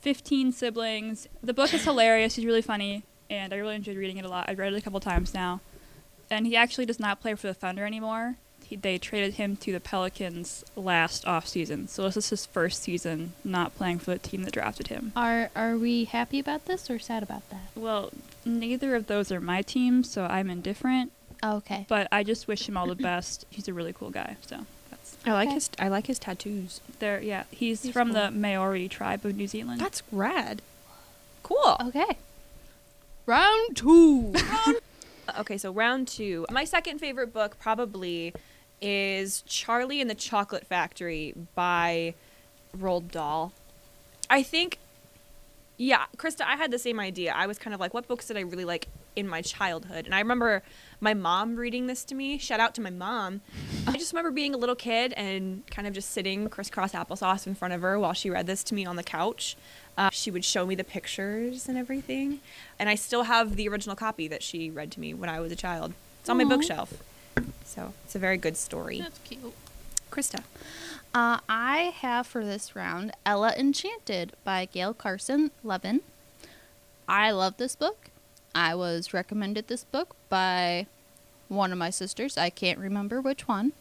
15 0.00 0.52
siblings. 0.52 1.26
The 1.42 1.54
book 1.54 1.72
is 1.74 1.84
hilarious. 1.84 2.34
He's 2.36 2.44
really 2.44 2.62
funny, 2.62 3.04
and 3.28 3.52
I 3.52 3.56
really 3.56 3.76
enjoyed 3.76 3.96
reading 3.96 4.18
it 4.18 4.24
a 4.24 4.28
lot. 4.28 4.48
I've 4.48 4.58
read 4.58 4.72
it 4.72 4.76
a 4.76 4.80
couple 4.80 5.00
times 5.00 5.34
now. 5.34 5.60
And 6.30 6.46
he 6.46 6.56
actually 6.56 6.86
does 6.86 7.00
not 7.00 7.20
play 7.20 7.34
for 7.34 7.48
the 7.48 7.54
Thunder 7.54 7.84
anymore. 7.84 8.36
He, 8.70 8.76
they 8.76 8.98
traded 8.98 9.34
him 9.34 9.56
to 9.56 9.72
the 9.72 9.80
Pelicans 9.80 10.64
last 10.76 11.26
off 11.26 11.46
season, 11.48 11.88
so 11.88 12.04
this 12.04 12.16
is 12.16 12.30
his 12.30 12.46
first 12.46 12.82
season 12.82 13.32
not 13.44 13.74
playing 13.76 13.98
for 13.98 14.12
the 14.12 14.18
team 14.18 14.44
that 14.44 14.52
drafted 14.52 14.86
him. 14.86 15.12
Are 15.16 15.50
are 15.56 15.76
we 15.76 16.04
happy 16.04 16.38
about 16.38 16.66
this 16.66 16.88
or 16.88 17.00
sad 17.00 17.22
about 17.24 17.48
that? 17.50 17.62
Well, 17.74 18.10
neither 18.44 18.94
of 18.94 19.08
those 19.08 19.32
are 19.32 19.40
my 19.40 19.60
team, 19.62 20.04
so 20.04 20.24
I'm 20.24 20.48
indifferent. 20.48 21.10
Oh, 21.42 21.56
okay. 21.56 21.84
But 21.88 22.06
I 22.12 22.22
just 22.22 22.46
wish 22.46 22.68
him 22.68 22.76
all 22.76 22.86
the 22.86 22.94
best. 22.94 23.44
He's 23.50 23.66
a 23.66 23.74
really 23.74 23.92
cool 23.92 24.10
guy. 24.10 24.36
So 24.46 24.66
that's 24.90 25.16
I 25.26 25.32
like 25.32 25.48
Okay. 25.48 25.54
his 25.54 25.70
I 25.78 25.88
like 25.88 26.06
his 26.06 26.18
tattoos. 26.20 26.80
there. 27.00 27.20
Yeah, 27.20 27.44
he's, 27.50 27.82
He's 27.82 27.92
from 27.92 28.12
the. 28.12 28.30
Maori 28.30 28.88
tribe 28.88 29.24
of 29.26 29.34
New 29.36 29.48
Zealand. 29.48 29.80
That's 29.80 30.02
rad. 30.12 30.62
Cool. 31.42 31.76
Okay. 31.86 32.18
Round 33.26 33.76
two. 33.76 34.34
Okay, 35.38 35.58
so 35.58 35.70
round 35.72 36.08
two. 36.08 36.44
My 36.50 36.64
second 36.64 36.98
favorite 36.98 37.32
book 37.32 37.56
probably 37.60 38.34
is 38.80 39.42
Charlie 39.42 40.00
and 40.00 40.08
the 40.08 40.14
Chocolate 40.14 40.66
Factory 40.66 41.34
by 41.54 42.14
Roald 42.76 43.10
Dahl. 43.10 43.52
I 44.28 44.42
think, 44.42 44.78
yeah, 45.76 46.04
Krista, 46.16 46.42
I 46.42 46.56
had 46.56 46.70
the 46.70 46.78
same 46.78 47.00
idea. 47.00 47.32
I 47.34 47.46
was 47.46 47.58
kind 47.58 47.74
of 47.74 47.80
like, 47.80 47.92
what 47.92 48.06
books 48.06 48.26
did 48.26 48.36
I 48.36 48.40
really 48.40 48.64
like 48.64 48.88
in 49.16 49.26
my 49.26 49.42
childhood? 49.42 50.06
And 50.06 50.14
I 50.14 50.20
remember 50.20 50.62
my 51.00 51.14
mom 51.14 51.56
reading 51.56 51.88
this 51.88 52.04
to 52.04 52.14
me. 52.14 52.38
Shout 52.38 52.60
out 52.60 52.74
to 52.76 52.80
my 52.80 52.90
mom. 52.90 53.40
I 53.86 53.92
just 53.92 54.12
remember 54.12 54.30
being 54.30 54.54
a 54.54 54.58
little 54.58 54.76
kid 54.76 55.12
and 55.14 55.66
kind 55.68 55.88
of 55.88 55.94
just 55.94 56.10
sitting 56.10 56.48
crisscross 56.48 56.92
applesauce 56.92 57.46
in 57.46 57.54
front 57.54 57.74
of 57.74 57.82
her 57.82 57.98
while 57.98 58.12
she 58.12 58.30
read 58.30 58.46
this 58.46 58.62
to 58.64 58.74
me 58.74 58.86
on 58.86 58.96
the 58.96 59.02
couch. 59.02 59.56
Uh, 59.98 60.10
she 60.10 60.30
would 60.30 60.44
show 60.44 60.64
me 60.64 60.74
the 60.74 60.84
pictures 60.84 61.68
and 61.68 61.76
everything. 61.76 62.40
And 62.78 62.88
I 62.88 62.94
still 62.94 63.24
have 63.24 63.56
the 63.56 63.68
original 63.68 63.96
copy 63.96 64.28
that 64.28 64.42
she 64.42 64.70
read 64.70 64.92
to 64.92 65.00
me 65.00 65.12
when 65.12 65.28
I 65.28 65.40
was 65.40 65.50
a 65.50 65.56
child. 65.56 65.92
It's 66.20 66.28
on 66.28 66.36
my 66.36 66.44
bookshelf. 66.44 66.92
So 67.70 67.92
it's 68.04 68.16
a 68.16 68.18
very 68.18 68.36
good 68.36 68.56
story. 68.56 69.00
That's 69.00 69.18
cute. 69.20 69.54
Krista. 70.10 70.42
Uh, 71.14 71.38
I 71.48 71.92
have 72.00 72.26
for 72.26 72.44
this 72.44 72.74
round 72.74 73.12
Ella 73.24 73.52
Enchanted 73.56 74.32
by 74.42 74.64
Gail 74.64 74.92
Carson 74.92 75.52
Levine. 75.62 76.00
I 77.08 77.30
love 77.30 77.56
this 77.58 77.76
book. 77.76 78.10
I 78.54 78.74
was 78.74 79.14
recommended 79.14 79.68
this 79.68 79.84
book 79.84 80.16
by 80.28 80.86
one 81.48 81.70
of 81.70 81.78
my 81.78 81.90
sisters. 81.90 82.36
I 82.36 82.50
can't 82.50 82.78
remember 82.78 83.20
which 83.20 83.46
one. 83.46 83.72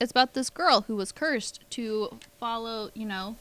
It's 0.00 0.12
about 0.12 0.34
this 0.34 0.48
girl 0.50 0.82
who 0.82 0.94
was 0.94 1.10
cursed 1.10 1.60
to 1.70 2.18
follow, 2.38 2.90
you 2.94 3.06
know, 3.06 3.34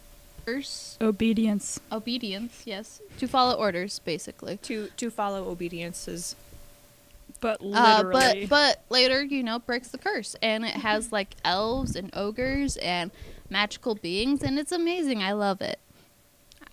curse 0.45 0.97
Obedience. 0.99 1.79
obedience. 1.91 2.63
Yes, 2.65 3.01
to 3.19 3.27
follow 3.27 3.53
orders, 3.55 3.99
basically. 3.99 4.57
To 4.63 4.89
to 4.97 5.11
follow 5.11 5.47
obedience 5.49 6.07
is 6.07 6.35
But 7.43 7.59
Uh, 7.61 8.03
but 8.03 8.37
but 8.47 8.83
later, 8.89 9.21
you 9.21 9.43
know, 9.43 9.59
breaks 9.59 9.89
the 9.89 9.97
curse, 9.97 10.33
and 10.41 10.63
it 10.63 10.77
has 10.77 11.11
like 11.11 11.35
elves 11.43 11.97
and 11.97 12.09
ogres 12.15 12.77
and 12.77 13.11
magical 13.49 13.95
beings, 13.95 14.41
and 14.41 14.57
it's 14.57 14.71
amazing. 14.71 15.21
I 15.21 15.33
love 15.33 15.61
it. 15.61 15.77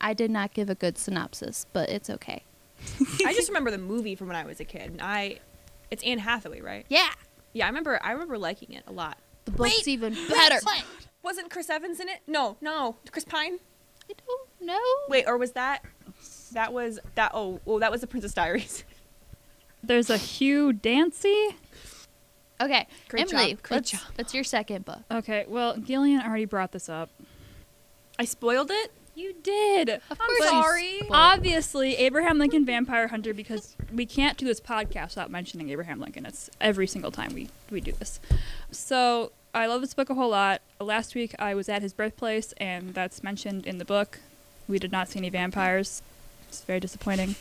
I 0.00 0.14
did 0.14 0.30
not 0.30 0.54
give 0.54 0.70
a 0.70 0.76
good 0.76 0.96
synopsis, 0.96 1.66
but 1.72 1.90
it's 1.90 2.08
okay. 2.08 2.44
I 3.26 3.34
just 3.34 3.48
remember 3.50 3.72
the 3.72 3.78
movie 3.78 4.14
from 4.14 4.28
when 4.28 4.36
I 4.36 4.44
was 4.44 4.60
a 4.60 4.64
kid. 4.64 4.92
And 4.92 5.02
I 5.02 5.40
it's 5.90 6.04
Anne 6.04 6.20
Hathaway, 6.20 6.60
right? 6.60 6.86
Yeah, 6.88 7.10
Yeah, 7.52 7.64
I 7.64 7.68
remember 7.68 7.98
I 8.00 8.12
remember 8.12 8.38
liking 8.38 8.72
it 8.72 8.84
a 8.86 8.92
lot. 8.92 9.18
the 9.46 9.50
book's 9.50 9.78
Wait, 9.78 9.88
even 9.88 10.14
better. 10.28 10.60
Wasn't 11.24 11.50
Chris 11.50 11.68
Evans 11.68 11.98
in 11.98 12.08
it? 12.08 12.20
No, 12.28 12.56
no. 12.60 12.96
Chris 13.10 13.24
Pine? 13.24 13.58
I 14.08 14.14
don't 14.26 14.66
know. 14.68 14.80
Wait, 15.08 15.24
or 15.26 15.36
was 15.36 15.50
that 15.52 15.84
that 16.52 16.72
was 16.72 17.00
that 17.16 17.32
oh, 17.34 17.60
oh 17.66 17.80
that 17.80 17.90
was 17.90 18.02
the 18.02 18.06
Princess 18.06 18.34
Diaries. 18.34 18.84
There's 19.82 20.10
a 20.10 20.16
Hugh 20.16 20.72
Dancy. 20.72 21.56
Okay, 22.60 22.87
Great 23.08 23.32
Emily, 23.32 23.54
job, 23.54 23.62
great 23.62 23.76
what's, 23.78 23.90
job. 23.90 24.00
what's 24.16 24.34
your 24.34 24.44
second 24.44 24.84
book? 24.84 25.00
Okay, 25.10 25.46
well, 25.49 25.76
Gillian 25.78 26.20
already 26.20 26.44
brought 26.44 26.72
this 26.72 26.88
up. 26.90 27.08
I 28.18 28.26
spoiled 28.26 28.70
it? 28.70 28.92
You 29.14 29.34
did. 29.42 29.88
Of 29.88 30.02
I'm 30.10 30.16
course 30.16 30.49
sorry. 30.50 31.00
Obviously, 31.10 31.96
Abraham 31.96 32.38
Lincoln 32.38 32.64
Vampire 32.64 33.08
Hunter 33.08 33.34
because 33.34 33.76
we 33.92 34.06
can't 34.06 34.37
do 34.37 34.46
this 34.46 34.60
podcast 34.60 35.10
without 35.10 35.30
mentioning 35.30 35.70
Abraham 35.70 36.00
Lincoln. 36.00 36.26
It's 36.26 36.50
every 36.60 36.87
single 36.87 37.10
time 37.10 37.34
we, 37.34 37.49
we 37.70 37.80
do 37.80 37.92
this. 37.92 38.20
So 38.70 39.32
I 39.54 39.66
love 39.66 39.80
this 39.80 39.94
book 39.94 40.10
a 40.10 40.14
whole 40.14 40.30
lot. 40.30 40.60
Last 40.78 41.14
week 41.14 41.34
I 41.38 41.54
was 41.54 41.68
at 41.68 41.82
his 41.82 41.92
birthplace, 41.92 42.52
and 42.58 42.94
that's 42.94 43.22
mentioned 43.22 43.66
in 43.66 43.78
the 43.78 43.84
book. 43.84 44.20
We 44.68 44.78
did 44.78 44.92
not 44.92 45.08
see 45.08 45.18
any 45.18 45.30
vampires. 45.30 46.02
It's 46.49 46.62
very 46.62 46.80
disappointing. 46.80 47.34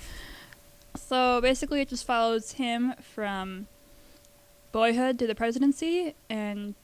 So 0.96 1.42
basically, 1.42 1.82
it 1.82 1.90
just 1.90 2.06
follows 2.06 2.54
him 2.54 2.94
from 3.02 3.68
boyhood 4.72 5.18
to 5.20 5.28
the 5.28 5.36
presidency 5.36 6.14
and 6.30 6.76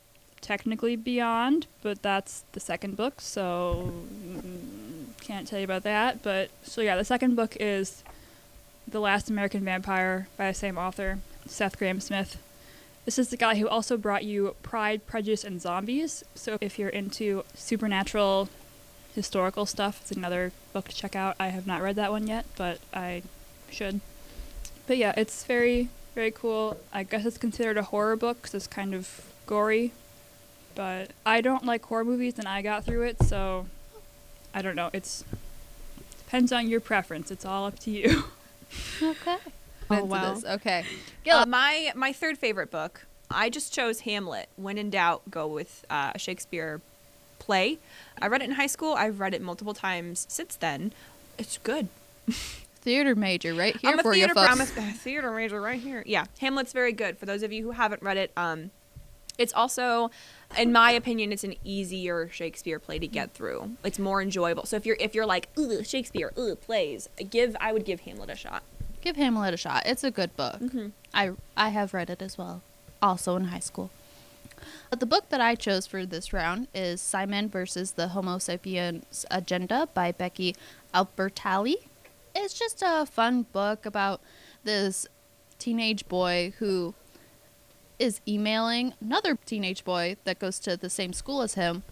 technically 0.41 0.95
beyond, 0.95 1.67
but 1.81 2.01
that's 2.01 2.43
the 2.51 2.59
second 2.59 2.95
book, 2.95 3.19
so 3.19 3.91
mm, 4.27 5.05
can't 5.21 5.47
tell 5.47 5.59
you 5.59 5.65
about 5.65 5.83
that. 5.83 6.21
But 6.21 6.50
so 6.63 6.81
yeah, 6.81 6.95
the 6.95 7.05
second 7.05 7.35
book 7.35 7.57
is 7.59 8.03
The 8.88 9.00
Last 9.00 9.29
American 9.29 9.63
Vampire 9.63 10.27
by 10.38 10.47
the 10.47 10.53
same 10.53 10.77
author, 10.77 11.19
Seth 11.47 11.79
Grahame-Smith. 11.79 12.38
This 13.05 13.19
is 13.19 13.29
the 13.29 13.38
guy 13.38 13.55
who 13.55 13.67
also 13.67 13.97
brought 13.97 14.24
you 14.24 14.55
Pride, 14.63 15.05
Prejudice, 15.05 15.43
and 15.43 15.62
Zombies. 15.62 16.24
So 16.33 16.57
if 16.62 16.79
you're 16.79 16.89
into 16.89 17.43
supernatural 17.53 18.50
historical 19.13 19.65
stuff, 19.65 20.01
it's 20.01 20.12
another 20.12 20.51
book 20.74 20.89
to 20.89 20.95
check 20.95 21.15
out. 21.15 21.35
I 21.39 21.47
have 21.47 21.67
not 21.67 21.81
read 21.81 21.95
that 21.95 22.12
one 22.12 22.27
yet, 22.27 22.45
but 22.57 22.79
I 22.93 23.24
should. 23.72 24.00
But 24.88 24.98
yeah, 24.98 25.13
it's 25.17 25.43
very, 25.43 25.89
very 26.13 26.31
cool. 26.31 26.77
I 26.93 27.03
guess 27.03 27.25
it's 27.25 27.38
considered 27.38 27.77
a 27.77 27.84
horror 27.84 28.15
book 28.15 28.41
'cause 28.43 28.53
it's 28.53 28.67
kind 28.67 28.93
of 28.93 29.22
gory. 29.45 29.91
But 30.75 31.12
I 31.25 31.41
don't 31.41 31.65
like 31.65 31.86
horror 31.86 32.03
movies, 32.05 32.38
and 32.38 32.48
I 32.48 32.62
got 32.62 32.84
through 32.86 33.03
it, 33.03 33.24
so 33.24 33.67
I 34.53 34.62
don't 34.62 34.75
know. 34.75 34.89
It's 34.93 35.24
depends 36.25 36.51
on 36.51 36.67
your 36.67 36.79
preference. 36.81 37.31
It's 37.31 37.45
all 37.45 37.65
up 37.65 37.79
to 37.79 37.91
you. 37.91 38.25
Okay. 39.01 39.38
Oh, 39.89 40.03
wow. 40.03 40.34
this. 40.34 40.43
Okay. 40.43 40.86
Uh, 41.31 41.45
my 41.45 41.91
my 41.95 42.12
third 42.12 42.38
favorite 42.38 42.72
book. 42.72 43.05
I 43.31 43.50
just 43.50 43.72
chose 43.72 44.01
Hamlet. 44.01 44.50
When 44.57 44.77
in 44.77 44.89
doubt, 44.89 45.22
go 45.29 45.48
with 45.48 45.86
uh, 45.89 46.12
a 46.15 46.19
Shakespeare 46.19 46.81
play. 47.39 47.77
I 48.22 48.27
read 48.27 48.41
it 48.41 48.45
in 48.45 48.55
high 48.55 48.67
school. 48.67 48.93
I've 48.95 49.19
read 49.19 49.34
it 49.34 49.41
multiple 49.41 49.74
times 49.74 50.25
since 50.29 50.55
then. 50.55 50.91
It's 51.38 51.57
good. 51.60 51.88
Theater 52.86 53.15
major 53.15 53.54
right 53.56 53.75
here 53.75 53.89
I'm 53.89 54.00
a 54.00 54.04
for 54.04 54.13
theater 54.13 54.30
you 54.30 54.34
folks. 54.36 54.48
promise 54.48 54.70
theater 55.00 55.32
major 55.32 55.60
right 55.60 55.80
here. 55.82 56.04
Yeah, 56.06 56.25
Hamlet's 56.39 56.72
very 56.72 56.94
good. 56.94 57.18
For 57.18 57.25
those 57.25 57.42
of 57.44 57.51
you 57.51 57.63
who 57.63 57.72
haven't 57.72 58.04
read 58.04 58.15
it, 58.15 58.32
um, 58.38 58.70
it's 59.39 59.51
also, 59.54 60.12
in 60.58 60.72
my 60.72 60.92
opinion, 60.92 61.32
it's 61.34 61.44
an 61.44 61.56
easier 61.63 62.30
Shakespeare 62.32 62.77
play 62.80 63.00
to 63.00 63.08
get 63.08 63.34
through. 63.34 63.72
It's 63.84 63.98
more 63.98 64.22
enjoyable. 64.22 64.65
So 64.68 64.75
if 64.77 64.86
you're 64.86 64.98
if 65.00 65.15
you're 65.15 65.25
like 65.25 65.50
ugh, 65.58 65.84
Shakespeare, 65.86 66.32
ugh, 66.38 66.62
plays, 66.62 67.10
give 67.30 67.56
I 67.60 67.74
would 67.74 67.86
give 67.86 68.01
Hamlet 68.01 68.30
a 68.30 68.36
shot. 68.36 68.62
Give 69.01 69.15
Hamlet 69.15 69.54
a 69.56 69.58
shot. 69.58 69.84
It's 69.88 70.04
a 70.04 70.12
good 70.12 70.36
book. 70.38 70.60
Mhm. 70.60 70.92
I 71.12 71.32
I 71.58 71.70
have 71.70 71.92
read 71.94 72.12
it 72.12 72.22
as 72.22 72.38
well, 72.38 72.62
also 73.01 73.36
in 73.36 73.46
high 73.46 73.60
school. 73.60 73.89
But 74.92 75.00
the 75.00 75.06
book 75.08 75.30
that 75.30 75.42
I 75.42 75.56
chose 75.56 75.88
for 75.88 76.06
this 76.06 76.32
round 76.34 76.68
is 76.74 77.01
Simon 77.01 77.50
versus 77.50 77.94
the 77.94 78.10
Homo 78.10 78.38
sapiens 78.38 79.25
Agenda 79.32 79.89
by 79.96 80.12
Becky 80.12 80.56
Albertalli. 80.94 81.75
It's 82.36 82.54
just 82.54 82.84
a 82.86 83.06
fun 83.06 83.44
book 83.54 83.86
about 83.86 84.22
this 84.63 85.08
teenage 85.58 86.08
boy 86.08 86.54
who 86.60 86.94
is 87.98 88.20
emailing 88.27 88.94
another 89.00 89.38
teenage 89.46 89.86
boy 89.86 90.18
that 90.25 90.38
goes 90.39 90.60
to 90.60 90.75
the 90.75 90.89
same 90.89 91.13
school 91.13 91.42
as 91.42 91.54
him 91.54 91.84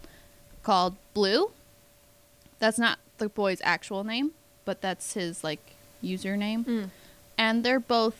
called 0.61 0.95
Blue. 1.13 1.51
That's 2.59 2.77
not 2.77 2.99
the 3.19 3.29
boy's 3.29 3.61
actual 3.63 4.03
name, 4.03 4.31
but 4.65 4.81
that's 4.81 5.13
his 5.13 5.43
like 5.43 5.75
username 6.03 6.65
Mm. 6.65 6.89
and 7.37 7.63
they're 7.63 7.79
both 7.79 8.15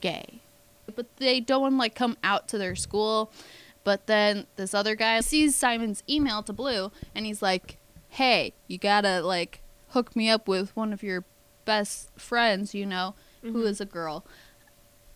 gay. 0.00 0.40
But 0.94 1.06
they 1.18 1.38
don't 1.38 1.62
want 1.62 1.74
to 1.74 1.78
like 1.78 1.94
come 1.94 2.16
out 2.24 2.48
to 2.48 2.58
their 2.58 2.74
school. 2.74 3.30
But 3.84 4.06
then 4.06 4.46
this 4.56 4.74
other 4.74 4.96
guy 4.96 5.20
sees 5.20 5.54
Simon's 5.54 6.02
email 6.10 6.42
to 6.42 6.52
Blue 6.52 6.90
and 7.14 7.24
he's 7.26 7.40
like, 7.42 7.76
"Hey, 8.10 8.52
you 8.66 8.76
got 8.78 9.02
to 9.02 9.20
like 9.22 9.60
hook 9.90 10.14
me 10.16 10.28
up 10.30 10.46
with 10.48 10.74
one 10.76 10.92
of 10.92 11.02
your 11.02 11.24
best 11.64 12.10
friends, 12.18 12.74
you 12.74 12.86
know, 12.86 13.14
who 13.42 13.64
Mhm. 13.64 13.66
is 13.68 13.80
a 13.80 13.84
girl." 13.86 14.24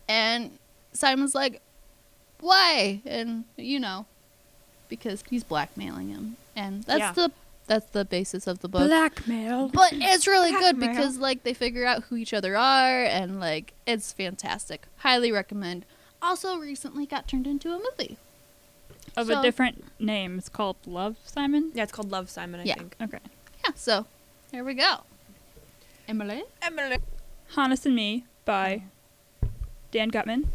And 0.07 0.57
Simon's 0.91 1.33
like, 1.35 1.61
"Why?" 2.39 3.01
And 3.05 3.45
you 3.57 3.79
know, 3.79 4.05
because 4.89 5.23
he's 5.29 5.43
blackmailing 5.43 6.09
him. 6.09 6.37
And 6.55 6.83
that's 6.83 6.99
Yeah. 6.99 7.11
the 7.13 7.31
that's 7.65 7.85
the 7.91 8.03
basis 8.03 8.45
of 8.45 8.59
the 8.59 8.67
book 8.67 8.87
Blackmail. 8.89 9.69
but 9.69 9.93
it's 9.93 10.27
really 10.27 10.51
good 10.51 10.77
because 10.81 11.17
like 11.17 11.43
they 11.43 11.53
figure 11.53 11.85
out 11.85 12.03
who 12.03 12.17
each 12.17 12.33
other 12.33 12.57
are 12.57 13.05
and 13.05 13.39
like 13.39 13.71
it's 13.85 14.11
fantastic 14.11 14.85
highly 14.97 15.31
recommend 15.31 15.85
also 16.21 16.57
recently 16.57 17.05
got 17.05 17.25
turned 17.25 17.47
into 17.47 17.73
a 17.73 17.79
movie 17.79 18.17
Of 19.15 19.27
So- 19.27 19.39
a 19.39 19.41
different 19.41 19.85
name. 19.97 20.37
It's 20.39 20.49
called 20.49 20.75
Love 20.85 21.15
Simon. 21.23 21.71
Yeah, 21.73 21.83
it's 21.83 21.91
called 21.93 22.11
Love 22.11 22.29
Simon. 22.29 22.59
I 22.59 22.63
Yeah. 22.65 22.75
think. 22.75 22.95
Okay. 23.01 23.19
yeah 23.63 23.71
so 23.75 24.07
here 24.53 24.63
we 24.63 24.75
go 24.75 24.97
emily 26.07 26.43
Emily. 26.61 26.99
Honus 27.55 27.87
and 27.87 27.95
Me 27.95 28.25
by 28.45 28.83
Dan 29.91 30.09
Gutman. 30.09 30.49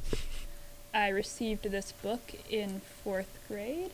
I 0.94 1.08
received 1.08 1.64
this 1.64 1.90
book 1.90 2.32
in 2.48 2.80
fourth 3.02 3.38
grade. 3.48 3.90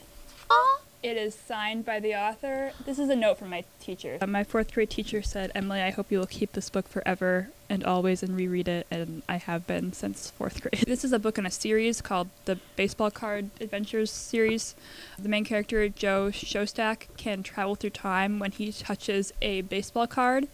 Aw. 0.51 0.81
It 1.05 1.19
is 1.19 1.35
signed 1.35 1.85
by 1.85 2.01
the 2.01 2.15
author. 2.15 2.73
This 2.87 2.99
is 2.99 3.11
a 3.11 3.15
note 3.15 3.37
from 3.37 3.51
my 3.51 3.65
teacher. 3.79 4.17
Uh, 4.23 4.27
my 4.27 4.43
fourth 4.43 4.73
grade 4.73 4.89
teacher 4.89 5.21
said, 5.21 5.53
Emily, 5.55 5.83
I 5.83 5.91
hope 5.91 6.11
you 6.11 6.19
will 6.19 6.25
keep 6.25 6.53
this 6.53 6.71
book 6.71 6.89
forever 6.89 7.51
and 7.69 7.85
always 7.85 8.23
and 8.23 8.35
reread 8.35 8.69
it, 8.69 8.87
and 8.91 9.23
I 9.29 9.37
have 9.37 9.67
been 9.67 9.93
since 9.93 10.31
fourth 10.31 10.63
grade. 10.63 10.85
This 10.87 11.05
is 11.05 11.13
a 11.13 11.19
book 11.19 11.37
in 11.37 11.45
a 11.45 11.51
series 11.51 12.01
called 12.01 12.31
the 12.47 12.59
Baseball 12.75 13.11
Card 13.11 13.51
Adventures 13.61 14.11
series. 14.11 14.75
The 15.19 15.29
main 15.29 15.45
character, 15.45 15.91
Joe 15.91 16.31
Stoshack, 16.33 17.09
can 17.19 17.43
travel 17.43 17.75
through 17.75 17.91
time 17.91 18.39
when 18.39 18.53
he 18.53 18.73
touches 18.73 19.31
a 19.43 19.61
baseball 19.61 20.07
card, 20.07 20.49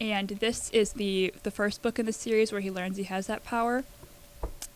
and 0.00 0.28
this 0.40 0.70
is 0.70 0.94
the, 0.94 1.34
the 1.42 1.50
first 1.50 1.82
book 1.82 1.98
in 1.98 2.06
the 2.06 2.14
series 2.14 2.50
where 2.50 2.62
he 2.62 2.70
learns 2.70 2.96
he 2.96 3.02
has 3.04 3.26
that 3.26 3.44
power. 3.44 3.84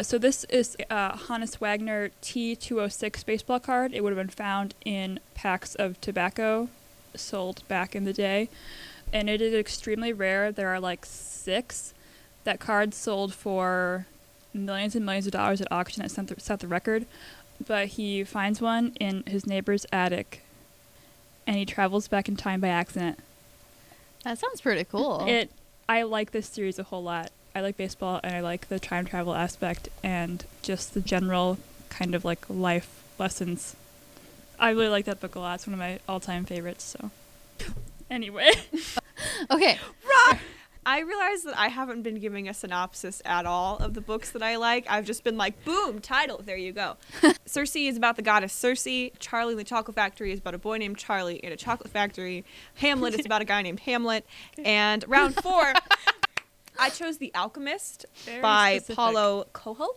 So 0.03 0.19
this 0.19 0.45
is 0.45 0.77
a 0.91 1.17
Honus 1.17 1.59
Wagner 1.59 2.11
T206 2.21 3.25
baseball 3.25 3.59
card. 3.59 3.95
It 3.95 4.03
would 4.03 4.11
have 4.11 4.19
been 4.19 4.29
found 4.29 4.75
in 4.85 5.21
packs 5.35 5.75
of 5.75 5.99
tobacco 6.03 6.69
sold 7.15 7.67
back 7.67 7.97
in 7.97 8.05
the 8.05 8.13
day. 8.13 8.51
And 9.11 9.31
it 9.31 9.41
is 9.41 9.55
extremely 9.55 10.13
rare. 10.13 10.53
There 10.53 10.69
are 10.69 10.81
like 10.81 11.07
six. 11.07 11.95
That 12.45 12.61
card 12.61 12.93
sold 12.93 13.33
for 13.33 14.07
millions 14.53 14.95
and 14.95 15.07
millions 15.07 15.27
of 15.27 15.33
dollars 15.33 15.63
at 15.63 15.73
auction. 15.73 16.05
It 16.05 16.11
set 16.11 16.27
the, 16.27 16.39
set 16.39 16.61
the 16.61 16.69
record. 16.69 17.07
But 17.67 17.89
he 17.89 18.23
finds 18.23 18.61
one 18.61 18.95
in 19.01 19.23
his 19.27 19.47
neighbor's 19.47 19.87
attic. 19.91 20.43
And 21.47 21.57
he 21.57 21.65
travels 21.65 22.07
back 22.07 22.29
in 22.29 22.37
time 22.37 22.61
by 22.61 22.69
accident. 22.69 23.19
that 24.25 24.39
sounds 24.39 24.61
pretty 24.61 24.85
cool 24.85 25.25
It 25.27 25.51
I 25.89 26.03
like 26.03 26.33
this 26.33 26.49
series 26.49 26.79
a 26.79 26.83
whole 26.83 27.03
lot. 27.03 27.31
I 27.57 27.63
like 27.63 27.79
baseball 27.79 28.21
and 28.23 28.37
I 28.37 28.41
like 28.41 28.69
the 28.69 28.79
time 28.79 29.07
travel 29.07 29.35
aspect 29.35 29.89
and 30.03 30.45
just 30.61 30.93
the 30.93 31.01
general 31.01 31.57
kind 31.89 32.15
of 32.15 32.23
like 32.23 32.45
life 32.51 33.03
lessons. 33.19 33.75
I 34.59 34.73
really 34.73 34.91
like 34.91 35.07
that 35.07 35.21
book 35.21 35.37
a 35.37 35.41
lot. 35.41 35.55
It's 35.55 35.67
one 35.67 35.73
of 35.73 35.79
my 35.79 35.99
all-time 36.07 36.45
favorites. 36.45 36.85
So, 36.85 37.11
anyway, 38.11 38.51
okay 39.51 39.79
Rock. 40.07 40.39
I 40.85 41.01
realize 41.01 41.43
that 41.43 41.59
I 41.59 41.67
haven't 41.67 42.03
been 42.03 42.21
giving 42.21 42.49
a 42.49 42.55
synopsis 42.55 43.21
at 43.25 43.45
all 43.45 43.79
of 43.79 43.95
the 43.95 44.01
books 44.01 44.31
that 44.31 44.43
I 44.43 44.55
like. 44.55 44.87
I've 44.89 45.05
just 45.05 45.25
been 45.25 45.37
like, 45.37 45.65
boom, 45.65 46.01
title, 46.01 46.43
there 46.45 46.57
you 46.57 46.71
go. 46.73 46.97
Circe 47.45 47.75
is 47.75 47.97
about 47.97 48.15
the 48.15 48.23
goddess 48.23 48.53
Circe. 48.53 49.11
Charlie 49.19 49.55
and 49.55 49.59
the 49.59 49.65
Chocolate 49.65 49.97
Factory 49.97 50.31
is 50.31 50.39
about 50.39 50.55
a 50.55 50.59
boy 50.59 50.77
named 50.77 50.97
Charlie 50.97 51.39
in 51.39 51.51
a 51.51 51.57
chocolate 51.57 51.91
factory. 51.91 52.45
Hamlet 52.75 53.19
is 53.19 53.27
about 53.27 53.43
a 53.43 53.45
guy 53.45 53.63
named 53.63 53.81
Hamlet. 53.81 54.27
And 54.65 55.05
round 55.09 55.35
four, 55.37 55.73
I 56.79 56.91
chose 56.91 57.19
The 57.19 57.33
Alchemist 57.35 58.07
Very 58.25 58.41
by 58.41 58.77
specific. 58.79 58.97
Paulo 58.97 59.47
Coelho. 59.53 59.97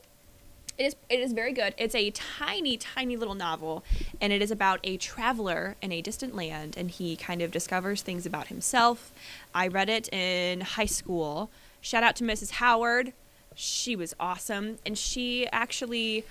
It 0.77 0.85
is, 0.85 0.95
it 1.09 1.19
is 1.19 1.33
very 1.33 1.51
good. 1.51 1.73
It's 1.77 1.93
a 1.93 2.09
tiny, 2.11 2.77
tiny 2.77 3.17
little 3.17 3.35
novel, 3.35 3.83
and 4.21 4.31
it 4.31 4.41
is 4.41 4.49
about 4.49 4.79
a 4.85 4.95
traveler 4.95 5.75
in 5.81 5.91
a 5.91 6.01
distant 6.01 6.35
land, 6.35 6.75
and 6.77 6.89
he 6.89 7.17
kind 7.17 7.41
of 7.41 7.51
discovers 7.51 8.01
things 8.01 8.25
about 8.25 8.47
himself. 8.47 9.11
I 9.53 9.67
read 9.67 9.89
it 9.89 10.11
in 10.13 10.61
high 10.61 10.85
school. 10.85 11.49
Shout 11.81 12.03
out 12.03 12.15
to 12.17 12.23
Mrs. 12.23 12.51
Howard. 12.51 13.11
She 13.55 13.97
was 13.97 14.15
awesome, 14.21 14.77
and 14.85 14.97
she 14.97 15.47
actually 15.47 16.23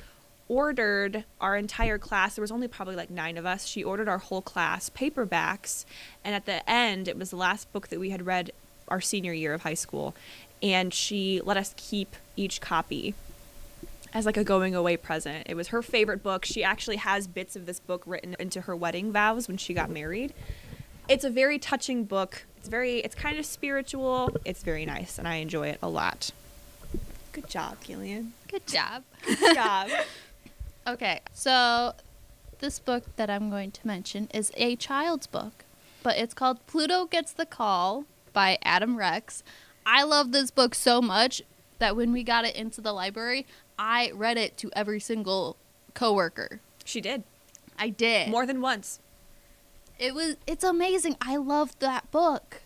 ordered 0.49 1.25
our 1.43 1.59
entire 1.59 1.99
class. 1.99 2.37
There 2.37 2.43
was 2.43 2.51
only 2.51 2.69
probably 2.69 2.97
like 2.97 3.11
nine 3.11 3.37
of 3.37 3.45
us. 3.45 3.67
She 3.67 3.85
ordered 3.85 4.09
our 4.09 4.17
whole 4.17 4.41
class 4.41 4.89
paperbacks, 4.89 5.85
and 6.25 6.35
at 6.35 6.47
the 6.47 6.69
end, 6.69 7.07
it 7.07 7.19
was 7.19 7.29
the 7.29 7.37
last 7.37 7.71
book 7.75 7.89
that 7.89 8.01
we 8.01 8.09
had 8.09 8.25
read 8.25 8.53
our 8.91 9.01
senior 9.01 9.33
year 9.33 9.55
of 9.55 9.63
high 9.63 9.75
school, 9.75 10.15
and 10.63 10.93
she 10.93 11.41
let 11.45 11.57
us 11.57 11.75
keep 11.77 12.17
each 12.37 12.61
copy 12.61 13.15
as 14.13 14.27
like 14.27 14.37
a 14.37 14.45
going 14.45 14.75
away 14.75 14.97
present. 14.97 15.47
It 15.49 15.55
was 15.55 15.69
her 15.69 15.83
favorite 15.83 16.23
book. 16.23 16.45
She 16.45 16.65
actually 16.65 16.97
has 16.97 17.27
bits 17.27 17.57
of 17.57 17.67
this 17.67 17.79
book 17.81 18.03
written 18.07 18.35
into 18.39 18.63
her 18.63 18.75
wedding 18.75 19.13
vows 19.13 19.49
when 19.49 19.57
she 19.57 19.75
got 19.75 19.91
married. 19.91 20.33
It's 21.09 21.25
a 21.25 21.31
very 21.31 21.59
touching 21.59 22.05
book. 22.05 22.47
It's 22.57 22.69
very 22.69 22.99
it's 22.99 23.15
kind 23.15 23.39
of 23.39 23.47
spiritual. 23.47 24.37
It's 24.45 24.63
very 24.63 24.85
nice 24.85 25.19
and 25.19 25.29
I 25.29 25.37
enjoy 25.37 25.69
it 25.69 25.79
a 25.83 25.89
lot. 25.89 26.31
Good 27.33 27.49
job, 27.49 27.77
Gillian. 27.85 28.33
good 28.49 28.67
job 28.67 29.05
Good 29.25 29.55
job. 29.55 29.91
okay 30.89 31.21
so 31.33 31.93
this 32.61 32.79
book 32.81 33.05
that 33.17 33.29
i'm 33.29 33.51
going 33.51 33.71
to 33.71 33.87
mention 33.87 34.27
is 34.33 34.51
a 34.57 34.75
child's 34.77 35.27
book 35.27 35.65
but 36.03 36.17
it's 36.17 36.33
called 36.33 36.65
Pluto 36.67 37.05
Gets 37.05 37.33
the 37.33 37.45
Call 37.45 38.05
by 38.39 38.57
Adam 38.63 38.97
Rex. 38.97 39.43
I 39.85 40.05
love 40.05 40.31
this 40.31 40.53
book 40.53 40.73
so 40.73 41.03
much 41.03 41.43
that 41.81 41.97
when 41.97 42.13
we 42.13 42.23
got 42.23 42.45
it 42.45 42.55
into 42.55 42.81
the 42.81 42.93
library, 42.93 43.49
I 43.77 44.13
read 44.15 44.39
it 44.39 44.57
to 44.59 44.71
every 44.77 45.01
single 45.01 45.57
coworker. 45.93 46.61
She 46.85 47.01
did 47.01 47.25
I 47.77 47.89
did. 47.89 48.29
more 48.29 48.47
than 48.47 48.61
once. 48.61 49.01
It 49.99 50.15
was 50.15 50.37
it's 50.47 50.63
amazing. 50.63 51.17
I 51.21 51.35
love 51.35 51.77
that 51.81 52.13
book. 52.13 52.63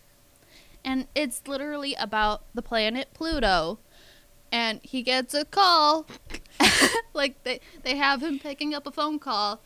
And 0.85 1.07
it's 1.15 1.41
literally 1.47 1.95
about 1.95 2.43
the 2.53 2.61
planet 2.61 3.07
Pluto. 3.15 3.79
And 4.51 4.79
he 4.83 5.01
gets 5.01 5.33
a 5.33 5.43
call. 5.43 6.05
like 7.15 7.43
they 7.45 7.61
they 7.81 7.95
have 7.95 8.21
him 8.21 8.37
picking 8.37 8.75
up 8.75 8.85
a 8.85 8.91
phone 8.91 9.17
call. 9.17 9.59